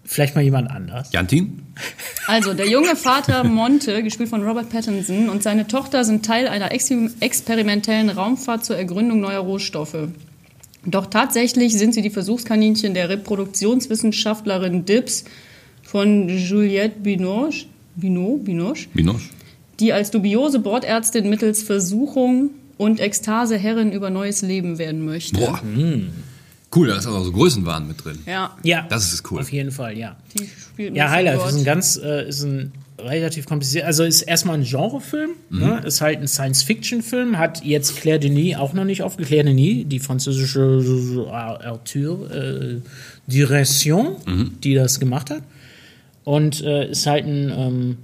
[0.04, 1.10] Vielleicht mal jemand anders.
[1.12, 1.62] Jantin?
[2.26, 6.72] Also, der junge Vater Monte, gespielt von Robert Pattinson, und seine Tochter sind Teil einer
[6.72, 10.08] ex experimentellen Raumfahrt zur Ergründung neuer Rohstoffe.
[10.86, 15.24] Doch tatsächlich sind sie die Versuchskaninchen der Reproduktionswissenschaftlerin Dibbs
[15.82, 19.20] von Juliette Binoche, Binoche, Binoche Binoche?
[19.80, 25.38] Die als dubiose Bordärztin mittels Versuchung und Ekstase Herrin über neues Leben werden möchte.
[25.38, 25.60] Boah.
[26.74, 28.18] Cool, da ist auch so Größenwahn mit drin.
[28.26, 29.40] Ja, Ja, Das ist cool.
[29.40, 30.16] auf jeden Fall, ja.
[30.38, 34.58] die spielt Ja, Highlife ist ein ganz, äh, ist ein relativ kompliziert, also ist erstmal
[34.58, 35.58] ein Genrefilm, Mhm.
[35.60, 35.82] ne?
[35.86, 41.24] ist halt ein Science-Fiction-Film, hat jetzt Claire Denis auch noch nicht aufgeklärt, Denis, die französische
[41.26, 42.80] äh, Arthur äh,
[43.26, 44.50] Direction, Mhm.
[44.62, 45.42] die das gemacht hat.
[46.24, 47.96] Und äh, ist halt ein, ähm,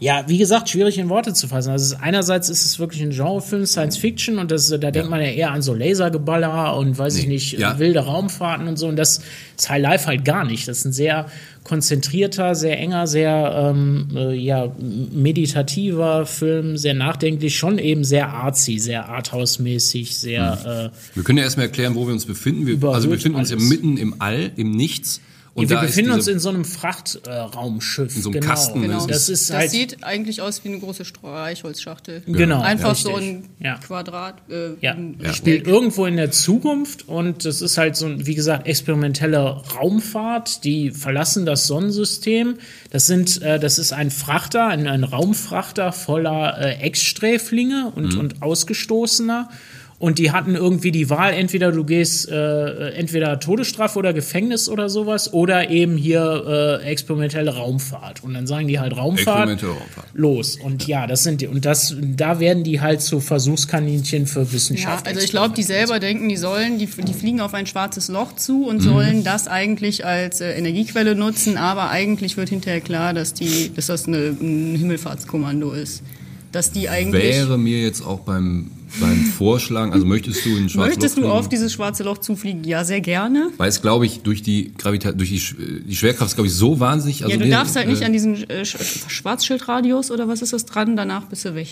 [0.00, 1.70] ja, wie gesagt, schwierig in Worte zu fassen.
[1.70, 5.28] Also einerseits ist es wirklich ein Genrefilm, Science Fiction, und das, da denkt man ja
[5.28, 7.78] eher an so Lasergeballer und weiß ich Nee, nicht, ja.
[7.78, 8.88] wilde Raumfahrten und so.
[8.88, 9.20] Und das
[9.56, 10.66] ist High Life halt gar nicht.
[10.66, 11.26] Das ist ein sehr
[11.62, 18.78] konzentrierter, sehr enger, sehr ähm, äh, ja, meditativer Film, sehr nachdenklich, schon eben sehr artsy,
[18.78, 22.66] sehr arthouse-mäßig, sehr äh, Wir können ja erstmal erklären, wo wir uns befinden.
[22.66, 23.68] Wir, also wir befinden uns ja alles.
[23.68, 25.20] mitten im All, im Nichts.
[25.54, 28.16] Und wir da befinden uns in so einem Frachtraumschiff.
[28.16, 28.52] In so einem genau.
[28.52, 28.82] Kasten?
[28.82, 28.98] Genau.
[28.98, 32.22] Das Das ist Das halt sieht eigentlich aus wie eine große Streichholzschachtel.
[32.26, 33.12] Genau, Einfach richtig.
[33.12, 33.76] so ein Ja.
[33.76, 34.42] Quadrat.
[34.50, 35.32] Äh, Ja, ein ja.
[35.32, 40.64] spielt irgendwo in der Zukunft und das ist halt so, ein, wie gesagt, experimentelle Raumfahrt.
[40.64, 42.56] Die verlassen das Sonnensystem.
[42.90, 48.42] Das sind, äh, das ist ein Frachter, ein, ein Raumfrachter voller äh, Ex-Sträflinge und, und
[48.42, 49.48] Ausgestoßener.
[50.00, 54.88] Und die hatten irgendwie die Wahl, entweder du gehst äh, entweder Todesstrafe oder Gefängnis oder
[54.88, 58.22] sowas, oder eben hier äh, experimentelle Raumfahrt.
[58.24, 60.06] Und dann sagen die halt Raumfahrt Experimentelle Raumfahrt.
[60.12, 60.56] los.
[60.56, 61.46] Und ja, das sind die.
[61.46, 65.06] Und das, da werden die halt zu Versuchskaninchen für Ja, Wissenschaft.
[65.06, 68.34] also ich glaube, die selber denken, die sollen, die, die fliegen auf ein schwarzes Loch
[68.36, 68.64] zu Mhm.
[68.64, 73.72] und sollen das eigentlich als äh, Energiequelle nutzen, aber eigentlich wird hinterher klar, dass die,
[73.74, 76.02] dass das eine, ein Himmelfahrtskommando ist.
[76.52, 77.22] Dass die eigentlich.
[77.22, 81.30] wäre mir jetzt auch beim, beim Vorschlagen, also möchtest du in Schwarz Möchtest du Loch
[81.30, 81.50] auf fliegen?
[81.50, 82.64] dieses schwarze Loch zufliegen?
[82.64, 83.50] Ja, sehr gerne.
[83.56, 85.54] Weil es, glaube ich, durch die Gravita durch die, Sch-
[85.86, 87.22] die Schwerkraft ist, glaube ich, so wahnsinnig.
[87.24, 90.42] Also ja, du wir, darfst halt nicht äh, an diesen äh, Sch- Schwarzschildradius oder was
[90.42, 91.68] ist das dran, danach bist du weg.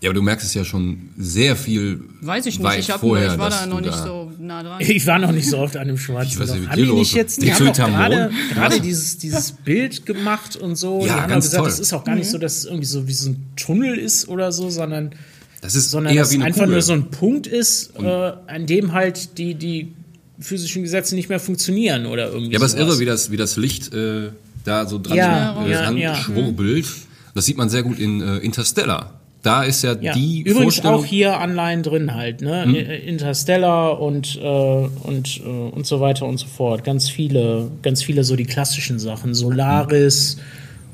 [0.00, 3.32] Ja, aber du merkst es ja schon sehr viel Weiß ich nicht, ich, hab vorher,
[3.32, 4.80] ich war da noch du nicht da- so nah dran.
[4.80, 6.70] Ich war noch nicht so oft an dem schwarzen Ich weiß nicht, Loch.
[6.72, 11.00] Haben die nicht jetzt, die haben gerade, gerade dieses, dieses Bild gemacht und so.
[11.00, 11.70] Ja, die haben ganz gesagt, toll.
[11.70, 14.28] das ist auch gar nicht so, dass es irgendwie so wie so ein Tunnel ist
[14.28, 15.10] oder so, sondern,
[15.64, 16.72] Das ist sondern eher dass wie eine einfach Kugel.
[16.74, 19.92] nur so ein Punkt ist, äh, an dem halt die, die
[20.38, 23.36] physischen Gesetze nicht mehr funktionieren oder irgendwie Ja, aber es ist irre, wie das, wie
[23.38, 24.28] das Licht äh,
[24.64, 26.14] da so dran Ja, äh, ja, dran ja.
[26.16, 26.86] schwurbelt.
[27.34, 29.20] Das sieht man sehr gut in äh, Interstellar.
[29.42, 30.12] Da ist ja, Ja.
[30.14, 30.94] die Übrigens Vorstellung.
[31.00, 32.64] auch hier Anleihen drin halt, ne?
[32.64, 32.74] Hm.
[32.74, 36.84] Interstellar und, äh, und, äh, und so weiter und so fort.
[36.84, 39.34] Ganz viele, ganz viele so die klassischen Sachen.
[39.34, 40.38] Solaris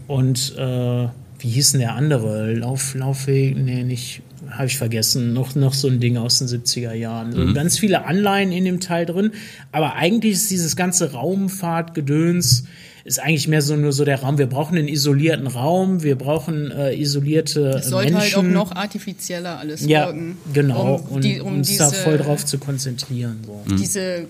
[0.07, 2.53] und äh, wie hieß denn der andere?
[2.55, 5.33] Lauf, Laufweg, nee, nicht, habe ich vergessen.
[5.33, 7.31] Noch, noch so ein Ding aus den 70er Jahren.
[7.51, 7.55] Mhm.
[7.55, 9.33] Ganz viele Anleihen in dem Teil drin.
[9.73, 12.65] Aber eigentlich ist dieses ganze Raumfahrtgedöns
[13.05, 14.39] ist eigentlich mehr so nur so der Raum.
[14.39, 18.37] Wir brauchen einen isolierten Raum, wir brauchen äh, isolierte Es sollte Menschen.
[18.37, 20.37] halt auch noch artifizieller alles Ja, wirken.
[20.53, 20.97] genau.
[21.09, 23.39] Um, und die, um uns diese, da voll drauf zu konzentrieren.
[23.47, 23.63] So.
[23.77, 24.27] diese,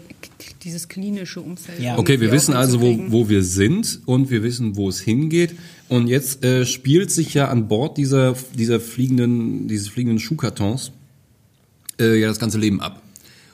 [0.62, 1.80] dieses klinische Umfeld.
[1.80, 1.98] Ja.
[1.98, 5.54] Okay, wir wissen also, wo, wo wir sind und wir wissen, wo es hingeht.
[5.90, 10.92] Und jetzt äh, spielt sich ja an Bord dieser, dieser fliegenden, dieses fliegenden Schuhkartons
[12.00, 13.02] äh, ja das ganze Leben ab.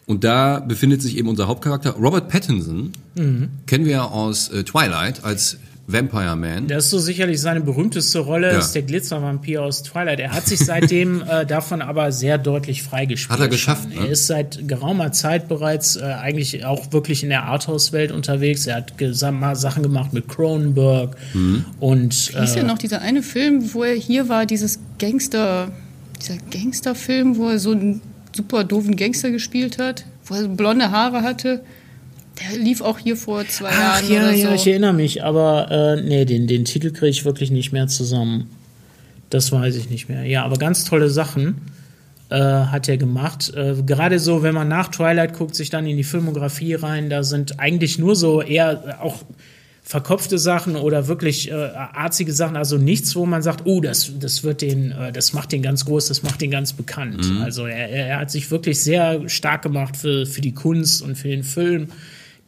[0.05, 3.49] Und da befindet sich eben unser Hauptcharakter, Robert Pattinson, Mhm.
[3.67, 5.57] kennen wir ja aus äh, Twilight als
[5.89, 6.67] Vampire Man.
[6.67, 8.59] Das ist so sicherlich seine berühmteste Rolle, Ja.
[8.59, 10.19] ist der Glitzervampir aus Twilight.
[10.19, 13.31] Er hat sich seitdem äh, davon aber sehr deutlich freigespielt.
[13.39, 13.95] Hat er geschafft, ne?
[14.01, 18.67] Er ist seit geraumer Zeit bereits äh, eigentlich auch wirklich in der Arthouse-Welt unterwegs.
[18.67, 18.95] Er hat
[19.57, 21.65] Sachen gemacht mit Cronenberg Mhm.
[21.81, 25.71] und Wie hieß äh, ja noch dieser eine Film, wo er hier war, dieses Gangster.
[26.21, 28.01] dieser Gangsterfilm, wo er so einen
[28.35, 31.61] super doofen Gangster gespielt hat, wo er so blonde Haare hatte.
[32.41, 34.55] Der lief auch hier vor zwei Ach Jahren ja, oder ja, so.
[34.55, 38.51] ich erinnere mich, aber äh, nee, den, den Titel kriege ich wirklich nicht mehr zusammen.
[39.31, 40.25] Das weiß ich nicht mehr.
[40.25, 41.57] Ja, aber ganz tolle Sachen
[42.29, 43.53] äh, hat er gemacht.
[43.55, 47.23] Äh, gerade so, wenn man nach Twilight guckt, sich dann in die Filmografie rein, da
[47.23, 49.25] sind eigentlich nur so eher äh, auch
[49.83, 54.43] verkopfte Sachen oder wirklich äh, arzige Sachen, also nichts, wo man sagt, oh, das, das
[54.43, 57.31] wird den, äh, das macht den ganz groß, das macht den ganz bekannt.
[57.31, 57.43] Mhm.
[57.43, 61.15] Also er, er er hat sich wirklich sehr stark gemacht für, für die Kunst und
[61.15, 61.89] für den Film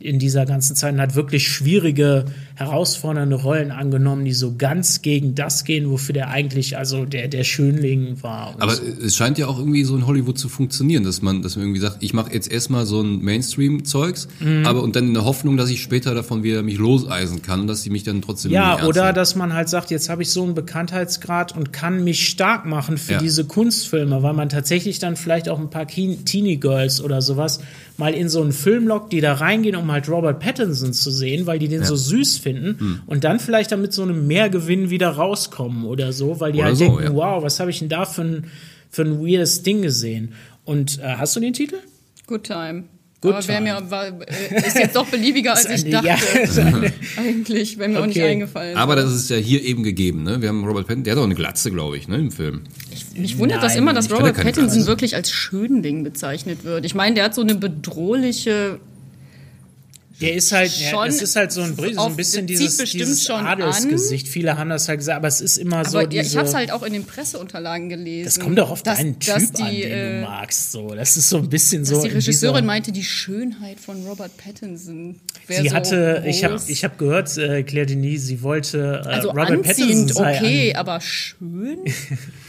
[0.01, 5.35] in dieser ganzen Zeit und hat wirklich schwierige, herausfordernde Rollen angenommen, die so ganz gegen
[5.35, 8.55] das gehen, wofür der eigentlich, also der, der Schönling war.
[8.55, 8.83] und Aber so.
[9.05, 11.81] es scheint ja auch irgendwie so in Hollywood zu funktionieren, dass man, dass man irgendwie
[11.81, 14.67] sagt, ich mache jetzt erstmal so ein Mainstream-Zeugs, Mhm.
[14.67, 17.67] aber und dann in der Hoffnung, dass ich später davon wieder mich loseisen kann und
[17.67, 19.15] dass die mich dann trotzdem Ja, oder nehmen.
[19.15, 22.99] dass man halt sagt, jetzt habe ich so einen Bekanntheitsgrad und kann mich stark machen
[22.99, 23.19] für Ja.
[23.19, 27.61] diese Kunstfilme, weil man tatsächlich dann vielleicht auch ein paar Keen- Teenie Girls oder sowas
[27.97, 31.47] mal in so einen Film lockt, die da reingehen, um halt Robert Pattinson zu sehen,
[31.47, 31.87] weil die den Ja.
[31.87, 33.01] so süß finden Hm.
[33.07, 36.77] und dann vielleicht damit so einem Mehrgewinn wieder rauskommen oder so, weil die Oder halt
[36.77, 37.15] so, denken, ja.
[37.15, 38.45] wow, was habe ich denn da für ein,
[38.91, 40.33] für ein weirdes Ding gesehen?
[40.65, 41.77] Und äh, hast du den Titel?
[42.27, 42.85] Good Time.
[43.21, 43.81] Good Aber wär Time.
[43.81, 46.07] mir, war, äh, ist jetzt doch beliebiger, als ich dachte.
[46.07, 46.17] ja,
[47.17, 48.31] Eigentlich, wäre mir auch nicht Okay.
[48.31, 48.77] eingefallen.
[48.77, 50.41] Aber das ist ja hier eben gegeben, ne?
[50.41, 52.61] Wir haben Robert Pattinson, der hat auch eine Glatze, glaube ich, ne, im Film.
[53.17, 54.87] Mich wundert das Nein, immer, dass ich Robert Pattinson Glatze.
[54.87, 56.85] wirklich als Schönling bezeichnet wird.
[56.85, 58.79] Ich meine, der hat so eine bedrohliche.
[60.21, 63.31] Der ist halt, ja, Schon das ist halt so ein, so ein bisschen dieses, dieses
[63.31, 64.27] Adelsgesicht.
[64.27, 66.23] Viele haben das halt gesagt, aber es ist immer so Aber diese...
[66.23, 68.25] ja, ich habe es halt auch in den Presseunterlagen gelesen.
[68.25, 70.73] Das kommt doch auf dass, deinen Typ die, an, den äh, du magst.
[70.73, 70.95] So.
[70.95, 72.03] Das ist so ein bisschen so.
[72.03, 76.55] die in Regisseurin meinte, die Schönheit von Robert Pattinson wäre Sie so hatte, ich habe
[76.55, 76.69] groß.
[76.69, 80.75] ich hab gehört, äh, Claire Denis, sie wollte äh, also Robert Pattinson anziehend, sei okay,
[80.75, 81.79] aber schön?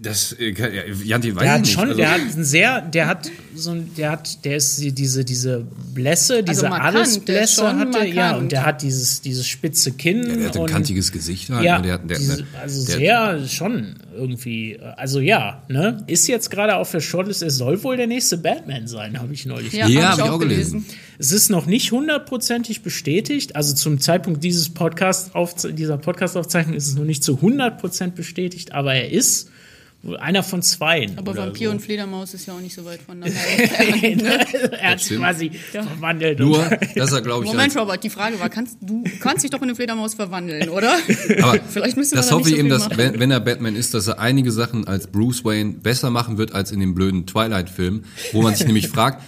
[0.00, 1.72] Das, äh, kann- ja, Janti weiß Der hat nicht.
[1.72, 4.92] schon, also, der hat ein sehr, der hat so ein, der hat, der ist die-
[4.92, 8.42] diese, diese Blässe, diese Also markant, Adelsblässe hatte, ja, markant.
[8.42, 10.28] und der hat dieses, dieses spitze Kinn.
[10.28, 11.64] ja, der hat ein und, kantiges Gesicht halt.
[11.64, 11.82] Ja, ne?
[11.84, 16.04] der, hat- der, diese, also der, sehr schon irgendwie, also ja, ne?
[16.06, 19.44] Ist jetzt gerade auf der Shortlist, er soll wohl der nächste Batman sein, habe ich
[19.46, 20.84] neulich Ja, Ja, hab hab ich auch gelesen.
[21.18, 25.30] Es ist noch nicht hundertprozentig bestätigt, also zum Zeitpunkt dieses Podcast
[25.72, 29.31] dieser Podcast-Aufzeichnung ist es noch nicht zu 100% bestätigt, aber er ist
[30.04, 31.16] wohl einer von zweien.
[31.16, 31.74] Aber Vampir so.
[31.74, 34.22] und Fledermaus ist ja auch nicht so weit voneinander entfernt.
[34.72, 36.40] er hat sich quasi verwandelt.
[36.40, 36.58] Nur,
[36.96, 39.68] dass er, glaube ich, Moment, Robert, die Frage war, kannst, du kannst dich doch in
[39.68, 40.96] eine Fledermaus verwandeln, oder?
[41.42, 43.76] Aber Vielleicht müssen wir das da hoffe ich so eben, dass wenn, wenn er Batman
[43.76, 47.24] ist, dass er einige Sachen als Bruce Wayne besser machen wird als in dem blöden
[47.26, 49.22] Twilight-Film, wo man sich nämlich fragt,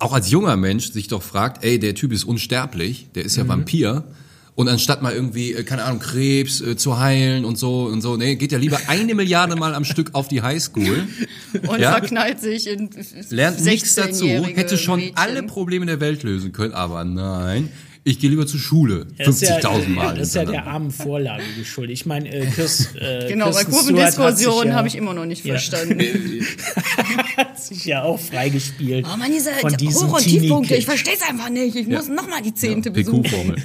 [0.00, 3.26] auch als junger Mensch sich doch fragt, ey, der Typ ist unsterblich, der Mhm.
[3.26, 4.04] ist ja Vampir.
[4.54, 8.16] Und anstatt mal irgendwie, äh, keine Ahnung, Krebs äh, zu heilen und so und so,
[8.18, 11.06] nee, geht ja lieber eine Milliarde Mal am Stück auf die Highschool,
[11.68, 11.92] Und Ja.
[11.92, 12.90] verknallt sich in
[13.30, 15.16] lernt nichts dazu, 16-jährige hätte schon Mädchen.
[15.16, 17.70] alle Probleme der Welt lösen können, aber nein,
[18.04, 20.16] ich gehe lieber zur Schule, Das ist ja- 50.000 Mal.
[20.18, 21.94] Das ist ja der armen Vorlage geschuldet.
[21.94, 24.96] Ich meine, äh, Chris, äh, Genau, bei Kristen Stewart hat sich Kurvendiskussion ja- habe ich
[24.96, 25.54] immer noch nicht Ja.
[25.54, 25.98] verstanden.
[27.38, 29.06] hat sich ja auch freigespielt.
[29.10, 31.74] Oh Mann, diese Hoch- und Tiefpunkte, ich verstehe es einfach nicht.
[31.76, 33.56] Ich muss noch mal die zehnte Ja, besuchen.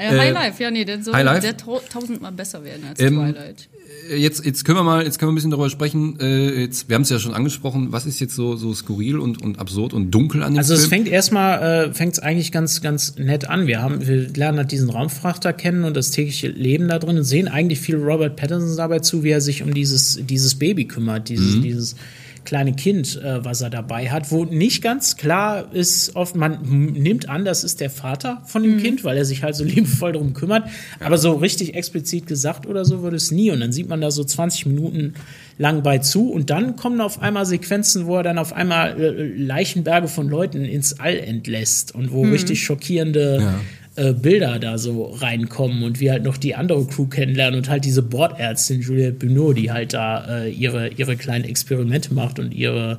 [0.00, 0.16] PQ-Formel.
[0.16, 3.16] Äh, High Äh, Life, ja, nee, der soll der tau- tausendmal besser werden als Ähm,
[3.16, 3.68] Twilight.
[4.16, 6.18] Jetzt, jetzt können wir mal, jetzt können wir ein bisschen darüber sprechen.
[6.20, 7.88] Äh, jetzt, wir haben es ja schon angesprochen.
[7.92, 10.80] Was ist jetzt so, so skurril und, und absurd und dunkel an dem Also es
[10.86, 10.90] Film?
[11.04, 13.66] fängt erstmal, äh, fängt es eigentlich ganz, ganz nett an.
[13.66, 17.24] Wir haben, wir lernen halt diesen Raumfrachter kennen und das tägliche Leben da drin und
[17.24, 21.28] sehen eigentlich viel Robert Pattinson dabei zu, wie er sich um dieses, dieses Baby kümmert,
[21.28, 21.62] dieses, Mhm.
[21.62, 21.96] dieses
[22.44, 27.28] kleine Kind, äh, was er dabei hat, wo nicht ganz klar ist, oft man nimmt
[27.28, 30.34] an, das ist der Vater von dem Kind, weil er sich halt so liebevoll darum
[30.34, 30.68] kümmert,
[31.00, 33.50] aber so richtig explizit gesagt oder so wird es nie.
[33.50, 35.14] Und dann sieht man da so 20 Minuten
[35.58, 36.30] lang bei zu.
[36.30, 40.64] Und dann kommen auf einmal Sequenzen, wo er dann auf einmal äh, Leichenberge von Leuten
[40.64, 42.32] ins All entlässt und wo Mhm.
[42.32, 43.54] richtig schockierende
[44.00, 47.84] äh, Bilder da so reinkommen und wir halt noch die andere Crew kennenlernen und halt
[47.84, 52.98] diese Bordärztin Juliette Binoot, die halt da äh, ihre, ihre kleinen Experimente macht und ihre,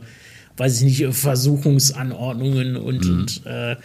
[0.57, 3.11] weiß ich nicht, ihre Versuchungsanordnungen und, Mhm.
[3.19, 3.75] und äh,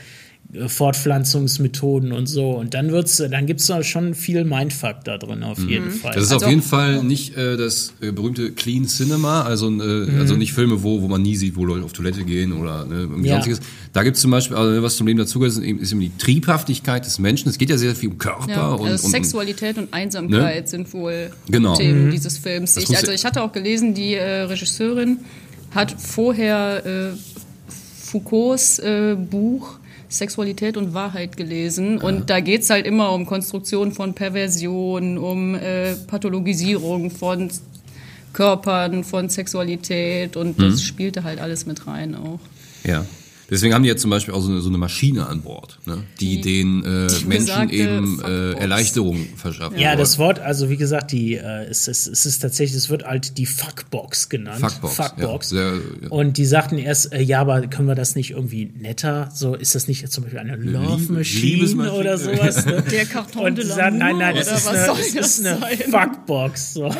[0.66, 2.50] Fortpflanzungsmethoden und so.
[2.52, 6.12] Und dann wird's, dann gibt's da schon viel Mindfuck da drin auf jeden Fall.
[6.14, 10.18] Das ist Also- auf jeden Fall nicht äh, das äh, berühmte Clean Cinema, also, äh,
[10.18, 13.00] also nicht Filme, wo, wo man nie sieht, wo Leute auf Toilette gehen oder ne,
[13.02, 13.34] irgendwie Ja.
[13.34, 13.60] sonstiges.
[13.92, 16.12] Da gibt es zum Beispiel, also, was zum Leben dazugehört, ist eben, ist eben die
[16.16, 17.48] Triebhaftigkeit des Menschen.
[17.48, 20.68] Es geht ja sehr viel um Körper Ja, und, also und, Sexualität und Einsamkeit Ne?
[20.68, 21.74] sind wohl Genau.
[21.76, 22.10] Themen Mhm.
[22.10, 22.76] dieses Films.
[22.76, 25.18] Ich, also ich hatte auch gelesen, die äh, Regisseurin
[25.74, 27.16] hat vorher äh,
[28.02, 29.78] Foucaults äh, Buch
[30.08, 31.98] Sexualität und Wahrheit gelesen.
[31.98, 37.50] Und da geht's halt immer um Konstruktion von Perversion, um äh, Pathologisierung von
[38.32, 40.78] Körpern, von Sexualität und das Mhm.
[40.78, 42.38] spielte halt alles mit rein auch.
[42.84, 43.04] Ja.
[43.48, 46.02] Deswegen haben die jetzt zum Beispiel auch so eine, so eine Maschine an Bord, ne?
[46.20, 48.52] die, den äh, die Menschen eben äh.
[48.54, 49.78] Erleichterung verschaffen.
[49.78, 49.98] Ja, soll.
[49.98, 53.38] das Wort, also wie gesagt, die, äh, es, ist, es ist tatsächlich, es wird halt
[53.38, 54.60] die Fuckbox genannt.
[54.60, 55.50] Fuckbox, Fuckbox.
[55.52, 56.08] ja, sehr, ja.
[56.08, 59.30] Und die sagten erst, äh, ja, aber können wir das nicht irgendwie netter?
[59.32, 62.66] So, ist das nicht zum Beispiel eine Love Machine oder sowas?
[62.66, 62.82] Ne?
[62.90, 65.38] Der Karton Und de die sagen, nein, nein, das ist was eine, soll es das
[65.38, 65.78] ist eine sein?
[65.90, 66.74] Fuckbox.
[66.74, 66.90] So.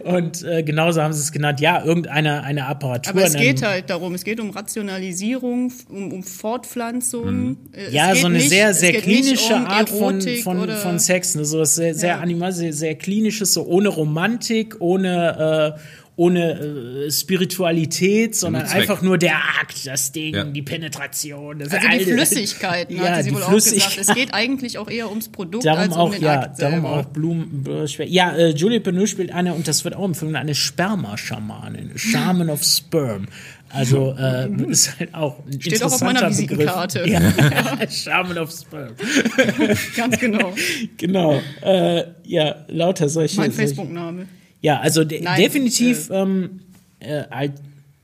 [0.00, 1.60] Und äh, genauso haben sie es genannt.
[1.60, 3.12] Ja, irgendeine eine Apparatur.
[3.12, 7.56] Aber es geht halt darum, es geht um Rationalisierung, um, um Fortpflanzung.
[7.72, 10.76] Äh, es Ja, geht so eine nicht- sehr, sehr klinische um Art von, von, oder-
[10.76, 11.34] von Sex.
[11.34, 11.44] Ne?
[11.44, 12.20] So was sehr, sehr Ja.
[12.20, 15.80] animal, sehr, sehr klinisches, so ohne Romantik, ohne, äh,
[16.14, 20.44] ohne äh, Spiritualität, sondern einfach nur der Akt, das Ding, Ja.
[20.44, 21.58] die Penetration.
[21.60, 23.72] Das Also die alte- Flüssigkeiten, ja, hatte sie die wohl auch gesagt.
[23.82, 24.08] Flüssigkeit.
[24.08, 26.82] Es geht eigentlich auch eher ums Produkt Darum als um auch, den ja, Akt darum
[26.82, 26.90] selber.
[26.98, 27.64] auch Blumen.
[28.08, 32.50] Ja, äh, Juliette Benoist spielt eine, und das wird auch im Film, eine Sperma-Schamanin, Shaman
[32.50, 33.28] of Sperm.
[33.72, 36.28] Also äh, ist halt auch ein Steht auch auf meiner.
[36.28, 37.08] Visitenkarte.
[37.08, 37.20] Ja,
[37.90, 38.92] Shaman of Sperm.
[39.96, 40.52] Ganz genau.
[40.98, 41.40] Genau.
[41.62, 43.38] Äh, ja, lauter solche.
[43.38, 44.26] Mein Facebook-Name.
[44.60, 46.60] ja, also de Nein, definitiv ähm,
[47.00, 47.52] äh, halt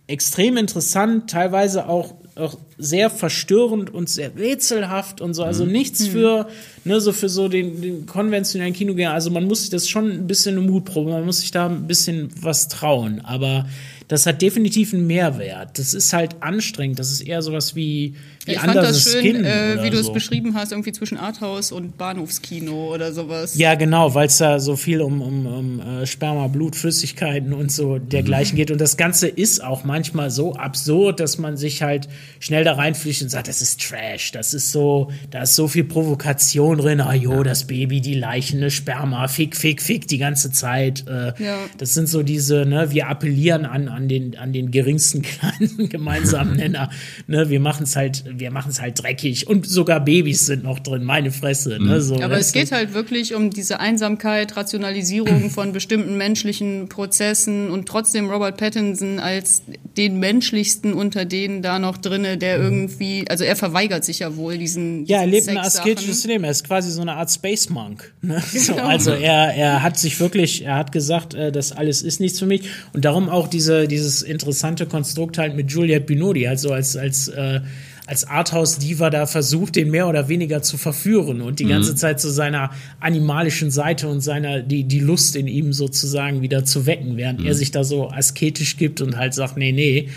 [0.07, 5.43] extrem interessant, teilweise auch, auch sehr verstörend und sehr rätselhaft und so.
[5.45, 5.73] Also Mhm.
[5.73, 6.49] nichts für,
[6.85, 9.13] ne, so für so den, den konventionellen Kinogänger.
[9.13, 11.87] Also man muss sich das schon ein bisschen eine Mutprobe, man muss sich da ein
[11.87, 13.21] bisschen was trauen.
[13.23, 13.67] Aber
[14.09, 15.79] das hat definitiv einen Mehrwert.
[15.79, 16.99] Das ist halt anstrengend.
[16.99, 18.15] Das ist eher sowas wie,
[18.47, 20.13] wie ich fand das schön, Skin äh, wie du es so.
[20.13, 23.59] beschrieben hast, irgendwie zwischen Arthouse und Bahnhofskino oder sowas.
[23.59, 27.71] Ja, genau, weil es da so viel um, um, um äh, Sperma, Blut, Flüssigkeiten und
[27.71, 28.71] so dergleichen geht.
[28.71, 32.09] Und das Ganze ist auch manchmal so absurd, dass man sich halt
[32.41, 35.85] schnell da reinfliegt und sagt, das ist Trash, das ist so, da ist so viel
[35.85, 37.03] Provokation drin.
[37.03, 41.07] Ah jo, das Baby, die Leichen, ne, Sperma, fick, fick, fick die ganze Zeit.
[41.07, 41.59] Äh, Ja.
[41.77, 46.57] Das sind so diese, ne, wir appellieren an, an, den, an den geringsten kleinen gemeinsamen
[46.57, 46.91] Nenner.
[47.27, 49.49] Ne, wir machen es halt, wir machen es halt dreckig.
[49.49, 51.79] Und sogar Babys sind noch drin, meine Fresse.
[51.83, 57.71] Ne, so, Aber es geht halt wirklich um diese Einsamkeit, Rationalisierung von bestimmten menschlichen Prozessen
[57.71, 59.63] und trotzdem Robert Pattinson als
[59.97, 64.59] den menschlichsten unter denen da noch drinne, der irgendwie, also er verweigert sich ja wohl
[64.59, 65.05] diesen, Mhm.
[65.07, 66.45] Ja, er lebt ein asketisches Leben.
[66.45, 68.13] Er ist quasi so eine Art Space Monk.
[68.23, 68.43] Ne?
[68.53, 68.87] So, Genau.
[68.87, 72.47] also er, er hat sich wirklich, er hat gesagt, äh, das alles ist nichts für
[72.47, 72.69] mich.
[72.93, 77.61] Und darum auch diese, dieses interessante Konstrukt halt mit Juliette Binodi, also als, als, äh,
[78.07, 81.69] als Arthouse-Diva da versucht, den mehr oder weniger zu verführen und die Mhm.
[81.71, 82.71] ganze Zeit zu seiner
[83.01, 87.47] animalischen Seite und seiner, die, die Lust in ihm sozusagen wieder zu wecken, während Mhm.
[87.47, 90.09] er sich da so asketisch gibt und halt sagt, nee, nee,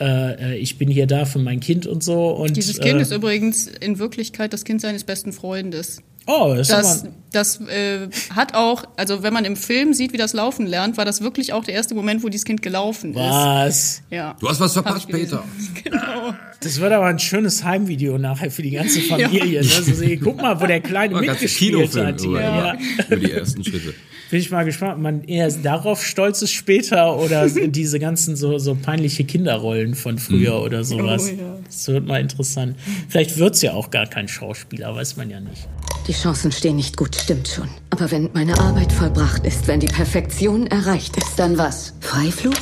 [0.00, 2.30] äh, äh, ich bin hier da für mein Kind und so.
[2.30, 6.02] Und, Dieses Kind äh, ist übrigens in Wirklichkeit das Kind seines besten Freundes.
[6.26, 10.16] Oh, das ist Das, das äh, hat auch, also wenn man im Film sieht, wie
[10.16, 13.16] das Laufen lernt, war das wirklich auch der erste Moment, wo dieses Kind gelaufen ist.
[13.20, 14.02] Was?
[14.10, 14.36] Ja.
[14.40, 15.08] Du hast was verpasst.
[15.08, 15.44] Peter.
[15.84, 16.34] Genau.
[16.60, 19.60] Das wird aber ein schönes Heimvideo nachher für die ganze Familie.
[19.60, 19.64] Ne?
[19.68, 22.20] So, sehen, guck mal, wo der Kleine mitgespielt Kinofilm hat.
[22.24, 22.76] Über, Ja.
[23.06, 23.94] über die ersten Schritte.
[24.30, 28.58] Bin ich mal gespannt, ob man eher darauf stolz ist später oder diese ganzen so,
[28.58, 31.30] so peinliche Kinderrollen von früher oder sowas.
[31.32, 31.56] Oh, ja.
[31.64, 32.76] Das wird mal interessant.
[33.08, 35.68] Vielleicht wird's ja auch gar kein Schauspieler, weiß man ja nicht.
[36.08, 37.68] Die Chancen stehen nicht gut, stimmt schon.
[37.90, 41.94] Aber wenn meine Arbeit vollbracht ist, wenn die Perfektion erreicht ist, dann was?
[42.00, 42.54] Freiflug?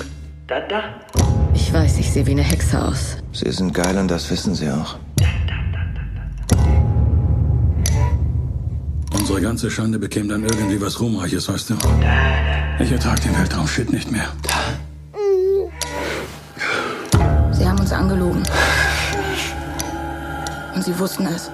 [0.47, 1.01] Da, da.
[1.55, 3.17] Ich weiß, ich sehe wie eine Hexe aus.
[3.33, 4.99] Sie sind geil und das wissen sie auch.
[9.25, 11.77] Unsere ganze Schande bekäme dann irgendwie was Ruhmreiches, weißt du?
[12.79, 14.29] Ich ertrag den Weltraum-Shit nicht mehr.
[17.51, 18.43] Sie haben uns angelogen.
[20.75, 21.51] Und sie wussten es.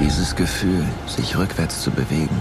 [0.00, 2.36] Dieses Gefühl, sich rückwärts zu bewegen,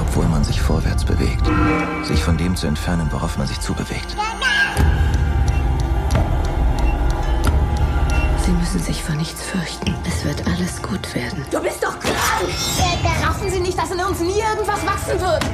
[0.00, 1.46] obwohl man sich vorwärts bewegt,
[2.02, 4.16] sich von dem zu entfernen, worauf man sich zubewegt.
[8.48, 9.94] Sie müssen sich vor nichts fürchten.
[10.06, 11.44] Es wird alles gut werden.
[11.50, 12.48] Du bist doch krank!
[13.22, 15.44] Raffen Sie nicht, dass in uns nie irgendwas wachsen wird?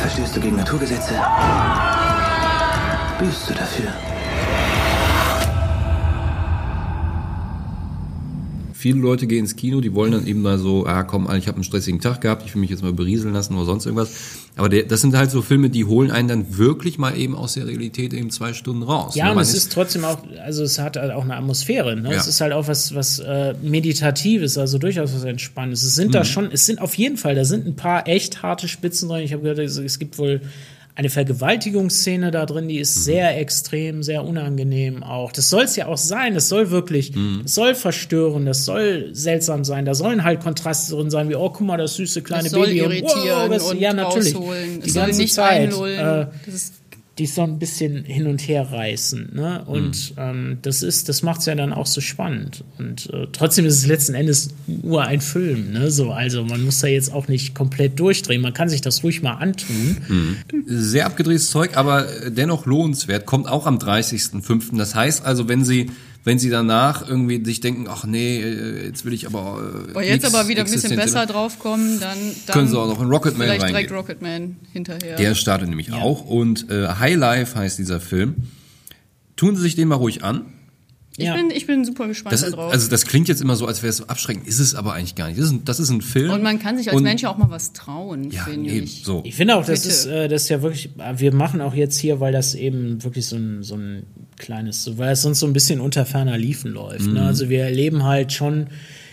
[0.00, 1.14] Verstößt du gegen Naturgesetze?
[3.18, 3.92] Büßt du dafür?
[8.78, 11.56] Viele Leute gehen ins Kino, die wollen dann eben mal so, ah komm, ich habe
[11.56, 14.10] einen stressigen Tag gehabt, ich will mich jetzt mal berieseln lassen oder sonst irgendwas.
[14.54, 17.54] Aber der, das sind halt so Filme, die holen einen dann wirklich mal eben aus
[17.54, 19.16] der Realität eben zwei Stunden raus.
[19.16, 19.32] Ja, ne?
[19.32, 21.96] und es ist trotzdem auch, also es hat halt auch eine Atmosphäre.
[21.96, 22.12] Ne?
[22.12, 22.16] Ja.
[22.18, 25.82] Es ist halt auch was, was äh, Meditatives, also durchaus was Entspannendes.
[25.82, 26.24] Es sind da Mhm.
[26.24, 29.24] schon, es sind auf jeden Fall, da sind ein paar echt harte Spitzen drin.
[29.24, 30.40] Ich habe gehört, es gibt wohl
[30.98, 33.00] eine Vergewaltigungsszene da drin, die ist Mhm.
[33.02, 35.30] sehr extrem, sehr unangenehm auch.
[35.30, 36.34] Das soll es ja auch sein.
[36.34, 37.42] Das soll wirklich, Mhm.
[37.44, 39.84] das soll verstören, das soll seltsam sein.
[39.84, 42.66] Da sollen halt Kontraste drin sein, wie, oh, guck mal, das süße kleine Es soll
[42.66, 42.82] Baby.
[42.82, 44.34] und, irritieren was- und ja, natürlich.
[44.34, 44.80] rausholen.
[44.80, 45.72] Die Es soll ganze nicht Zeit.
[45.72, 46.74] Äh, Das ist
[47.18, 49.30] die so ein bisschen hin und her reißen.
[49.34, 49.64] Ne?
[49.66, 50.16] Und Mhm.
[50.18, 52.64] ähm, das ist, das macht es ja dann auch so spannend.
[52.78, 55.72] Und äh, trotzdem ist es letzten Endes nur ein Film.
[55.72, 55.90] Ne?
[55.90, 58.40] So, also man muss da jetzt auch nicht komplett durchdrehen.
[58.40, 60.36] Man kann sich das ruhig mal antun.
[60.66, 63.26] Sehr abgedrehtes Zeug, aber dennoch lohnenswert.
[63.26, 64.76] Kommt auch am 30.05.
[64.78, 65.90] Das heißt also, wenn Sie,
[66.28, 69.82] wenn Sie danach irgendwie sich denken, ach nee, äh, jetzt will ich aber.
[69.96, 73.08] äh, jetzt aber wieder ein bisschen besser draufkommen, dann, dann Können Sie auch noch in
[73.08, 73.74] Rocketman vielleicht reingehen.
[73.88, 75.16] direkt Rocketman hinterher.
[75.16, 78.36] Der startet nämlich auch und äh, High Life heißt dieser Film.
[79.36, 80.42] Tun Sie sich den mal ruhig an.
[81.16, 82.72] ich, bin, ich bin super gespannt Das ist, darauf.
[82.72, 85.26] also das klingt jetzt immer so, als wäre es abschreckend, ist es aber eigentlich gar
[85.28, 85.38] nicht.
[85.38, 86.30] Das ist ein, das ist ein Film.
[86.30, 88.84] und man kann sich als und- Mensch ja auch mal was trauen, Ja, finde eben,
[88.84, 89.02] ich.
[89.04, 89.22] so.
[89.24, 89.94] Ich finde auch, das Bitte.
[89.94, 93.26] ist, äh, das ist ja wirklich, wir machen auch jetzt hier, weil das eben wirklich
[93.26, 94.02] so ein, so ein
[94.38, 97.06] kleines, weil es sonst so ein bisschen unter ferner Liefen läuft.
[97.06, 97.14] Mhm.
[97.14, 97.22] Ne?
[97.26, 98.66] Also wir erleben halt schon,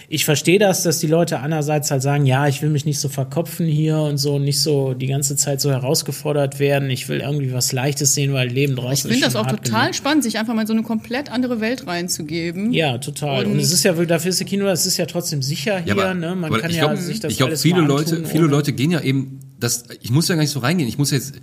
[0.08, 3.10] ich verstehe das, dass die Leute andererseits halt sagen, ja, ich will mich nicht so
[3.10, 6.92] verkopfen hier und so, nicht so die ganze Zeit so herausgefordert werden.
[6.92, 9.82] Ich will irgendwie was Leichtes sehen, weil Leben draußen Ich finde ist das auch total
[9.86, 9.96] genug.
[9.96, 12.72] spannend, sich einfach mal in so eine komplett andere Welt reinzugeben.
[12.72, 13.46] Ja, total.
[13.46, 15.80] Und, Und- es ist ja wirklich, dafür ist das Kino, es ist ja trotzdem sicher
[15.80, 16.36] hier, Ja, aber, ne?
[16.36, 19.02] Man kann ja glaub, sich das ich glaub, alles viele Leute, viele Leute gehen ja
[19.02, 20.88] eben, das, ich muss ja gar nicht so reingehen.
[20.88, 21.34] Ich muss jetzt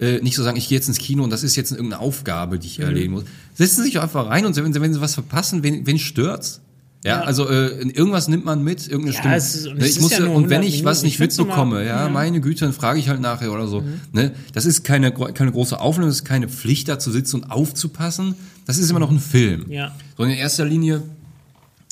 [0.00, 2.58] äh, nicht so sagen, ich gehe jetzt ins Kino und das ist jetzt irgendeine Aufgabe,
[2.58, 2.84] die ich Mhm.
[2.84, 3.24] erledigen muss.
[3.54, 6.60] Setzen Sie sich einfach rein und wenn, Sie- wenn Sie was verpassen, wen, wen stört's?
[7.04, 7.20] Ja, Ja.
[7.24, 9.36] also äh, irgendwas nimmt man mit, irgendeine Ja, Stimme.
[9.36, 12.02] es und ne, ich muss ja und wenn 100 ich was nicht mitbekomme, immer- ja,
[12.02, 12.08] ja.
[12.08, 12.14] Mhm.
[12.14, 13.84] meine Güte, dann frage ich halt nachher oder so.
[14.12, 17.50] Ne, das ist keine keine große Aufnahme, das ist keine Pflicht, da zu sitzen und
[17.50, 18.34] aufzupassen.
[18.66, 19.70] Das ist immer noch ein Film.
[19.70, 19.94] Ja.
[20.16, 21.02] So in erster Linie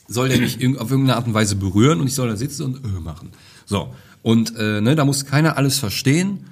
[0.09, 2.77] soll der mich auf irgendeine Art und Weise berühren und ich soll da sitzen und
[2.85, 3.29] äh machen.
[3.67, 3.95] So.
[4.23, 6.45] Und äh, ne, da muss keiner alles verstehen.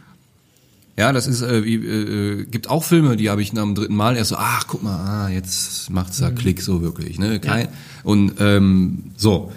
[0.99, 3.95] Ja, das ist, äh, wie, äh, gibt auch Filme, die habe ich nach dem dritten
[3.97, 7.41] Mal erst so, ach, guck mal, ah, jetzt macht's da Klick so wirklich, ne?
[7.41, 7.69] Kein,
[8.05, 9.51] Und ähm, so.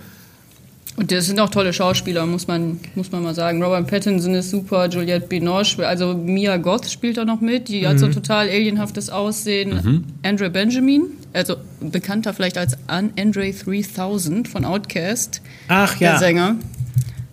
[0.96, 3.62] Und das sind auch tolle Schauspieler, muss man, muss man mal sagen.
[3.64, 7.98] Robert Pattinson ist super, Juliette Binoche, also Mia Goth spielt da noch mit, die hat
[7.98, 8.12] so Mhm.
[8.12, 9.72] total alienhaftes Aussehen.
[9.84, 10.04] Mhm.
[10.22, 15.42] Andre Benjamin, also bekannter vielleicht als An Andre 3000 von Outcast.
[15.68, 16.20] Ach Der ja.
[16.20, 16.56] Sänger.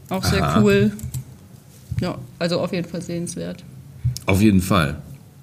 [0.08, 0.60] Auch sehr Aha.
[0.62, 0.92] cool.
[2.00, 3.62] Ja, also auf jeden Fall sehenswert.
[4.30, 4.96] Auf jeden Fall.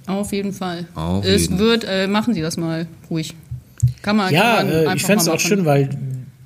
[0.08, 0.88] Auf jeden Fall.
[0.96, 1.60] Auf es jeden.
[1.60, 3.36] wird, äh, machen Sie das mal ruhig.
[4.02, 5.90] Kann man, Ja, kann man äh, ich fände es auch schön, weil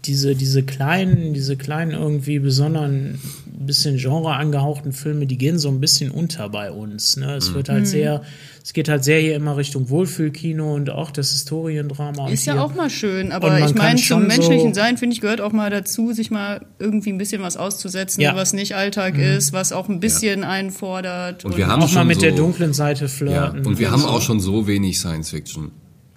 [0.05, 3.19] diese, diese kleinen, diese kleinen irgendwie besonderen,
[3.65, 7.17] bisschen Genre angehauchten Filme, die gehen so ein bisschen unter bei uns.
[7.17, 7.35] Ne?
[7.35, 7.53] Es Mhm.
[7.55, 7.85] wird halt Mhm.
[7.85, 8.21] sehr,
[8.63, 12.25] es geht halt sehr hier immer Richtung Wohlfühlkino und auch das Historiendrama.
[12.25, 14.97] und Ist ja hier- auch mal schön, Und aber ich meine, zum menschlichen so- Sein,
[14.97, 18.35] finde ich, gehört auch mal dazu, sich mal irgendwie ein bisschen was auszusetzen, Ja.
[18.35, 19.21] was nicht Alltag Mhm.
[19.23, 21.45] ist, was auch ein bisschen einfordert.
[21.45, 23.65] Und wir haben auch mal schon mit so, der dunklen Seite Ja, flirten.
[23.65, 24.07] und wir und haben so.
[24.07, 25.71] auch schon so wenig Science Fiction.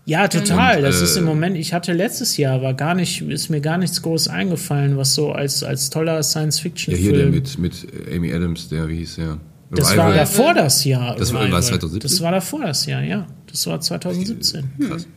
[0.06, 0.78] Ja, total.
[0.78, 3.60] Und, das äh, ist im Moment, ich hatte letztes Jahr, aber gar nicht, ist mir
[3.60, 7.02] gar nichts groß eingefallen, was so als, als toller Ja, Science-Fiction-Film.
[7.02, 9.38] hier der mit, mit Amy Adams, der, wie hieß der?
[9.70, 10.06] Das Revival.
[10.06, 11.16] war davor das Jahr.
[11.16, 12.00] Das war, war es 2017?
[12.00, 13.26] Das war davor das Jahr, ja.
[13.50, 14.64] Das war 2017.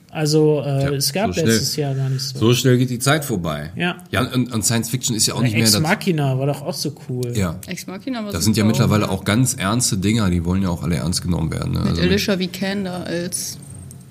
[0.09, 1.45] Also äh, es gab so schnell.
[1.47, 2.39] letztes Jahr gar nicht so.
[2.39, 3.71] So schnell geht die Zeit vorbei.
[3.75, 3.97] Ja.
[4.09, 5.81] Ja, und, und Science Fiction ist ja auch nicht mehr Ex das.
[5.81, 7.35] Machina war doch auch so cool.
[7.35, 7.59] Ja.
[7.67, 10.81] Ex Machina war Das sind ja mittlerweile auch ganz ernste Dinger, die wollen ja auch
[10.81, 11.73] alle ernst genommen werden.
[11.73, 11.79] Ne?
[11.79, 13.57] Mit Also, Alicia Vikander als,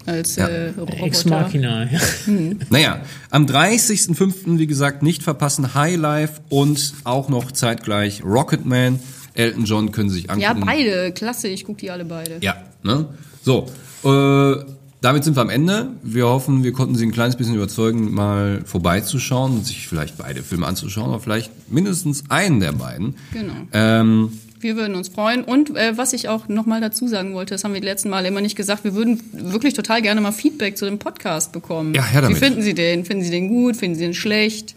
[0.07, 0.49] als Ja.
[0.49, 1.03] äh, Roboter.
[1.05, 2.01] Ex Machina, ja.
[2.27, 2.59] Hm.
[2.71, 3.01] Naja,
[3.31, 4.59] am 30.05.
[4.59, 8.99] wie gesagt nicht verpassen High Life und auch noch zeitgleich Rocketman.
[9.35, 10.67] Elton John können Sie sich Ja, angucken.
[10.67, 12.39] beide, klasse, ich gucke die alle beide.
[12.41, 13.07] Ja, ne?
[13.43, 13.67] So,
[14.03, 14.65] äh,
[15.03, 15.91] damit sind wir am Ende.
[16.03, 20.43] Wir hoffen, wir konnten Sie ein kleines bisschen überzeugen, mal vorbeizuschauen und sich vielleicht beide
[20.43, 23.15] Filme anzuschauen, oder vielleicht mindestens einen der beiden.
[23.33, 23.53] Genau.
[23.73, 25.45] Ähm, Wir würden uns freuen.
[25.45, 28.29] Und äh, was ich auch nochmal dazu sagen wollte, das haben wir die letzten Male
[28.29, 31.95] immer nicht gesagt, wir würden wirklich total gerne mal Feedback zu dem Podcast bekommen.
[31.95, 32.37] Ja, her damit.
[32.37, 33.05] Wie finden Sie den?
[33.05, 33.77] Finden Sie den gut?
[33.77, 34.75] Finden Sie den schlecht?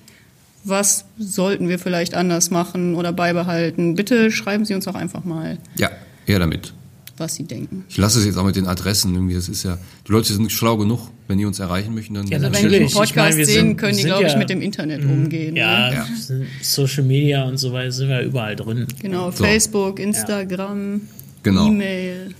[0.63, 3.95] Was sollten wir vielleicht anders machen oder beibehalten?
[3.95, 5.89] Bitte schreiben Sie uns auch einfach mal, ja,
[6.25, 6.73] eher damit.
[7.20, 7.84] Was Sie denken.
[7.89, 9.34] Ich lasse es jetzt auch mit den Adressen irgendwie.
[9.36, 12.28] Das ist ja, die Leute sind schlau genug, wenn die uns erreichen möchten, dann.
[12.28, 12.78] Ja, Also wenn die Natürlich.
[12.80, 15.11] einen Ich Podcast meine, sehen, sind- können die, glaube ich, ja- mit dem Internet Mhm.
[15.11, 15.55] umgehen.
[15.55, 16.05] Ja, Ne?
[16.17, 18.88] sind Social Media und so weiter sind wir überall drin.
[19.01, 19.43] Genau, So.
[19.43, 21.01] Facebook, Instagram,
[21.43, 21.67] Genau.
[21.67, 22.34] E-Mail,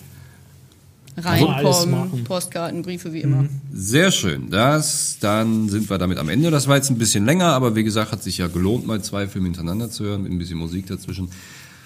[1.18, 2.24] reinkommen.
[2.24, 3.46] Postkarten, Briefe wie immer.
[3.74, 4.50] Sehr schön.
[4.50, 6.50] Das, dann sind wir damit am Ende.
[6.52, 9.28] Das war jetzt ein bisschen länger, aber wie gesagt, hat sich ja gelohnt, mal zwei
[9.28, 11.30] Filme hintereinander zu hören, mit ein bisschen Musik dazwischen.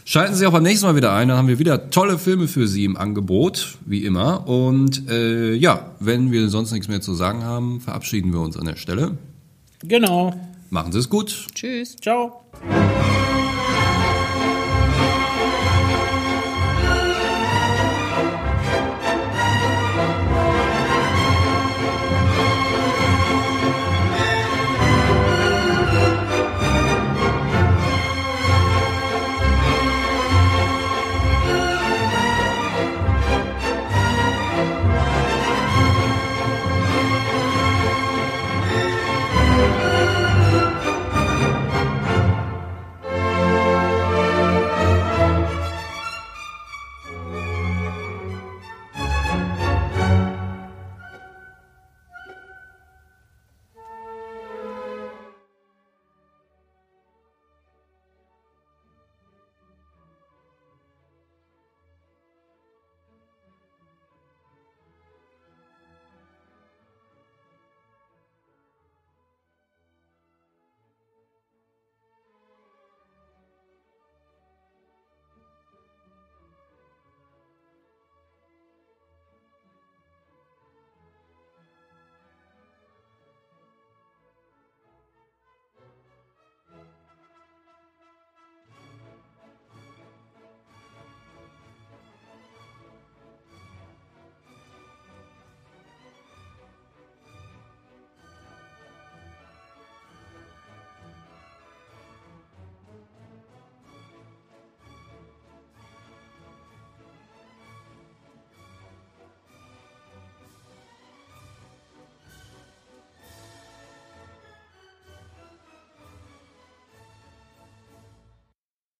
[0.05, 2.67] Schalten Sie auch beim nächsten Mal wieder ein, dann haben wir wieder tolle Filme für
[2.67, 4.47] Sie im Angebot, wie immer.
[4.47, 8.65] Und äh, ja, wenn wir sonst nichts mehr zu sagen haben, verabschieden wir uns an
[8.65, 9.17] der Stelle.
[9.81, 10.33] Genau.
[10.69, 11.47] Machen Sie es gut.
[11.55, 11.95] Tschüss.
[11.97, 12.43] Ciao.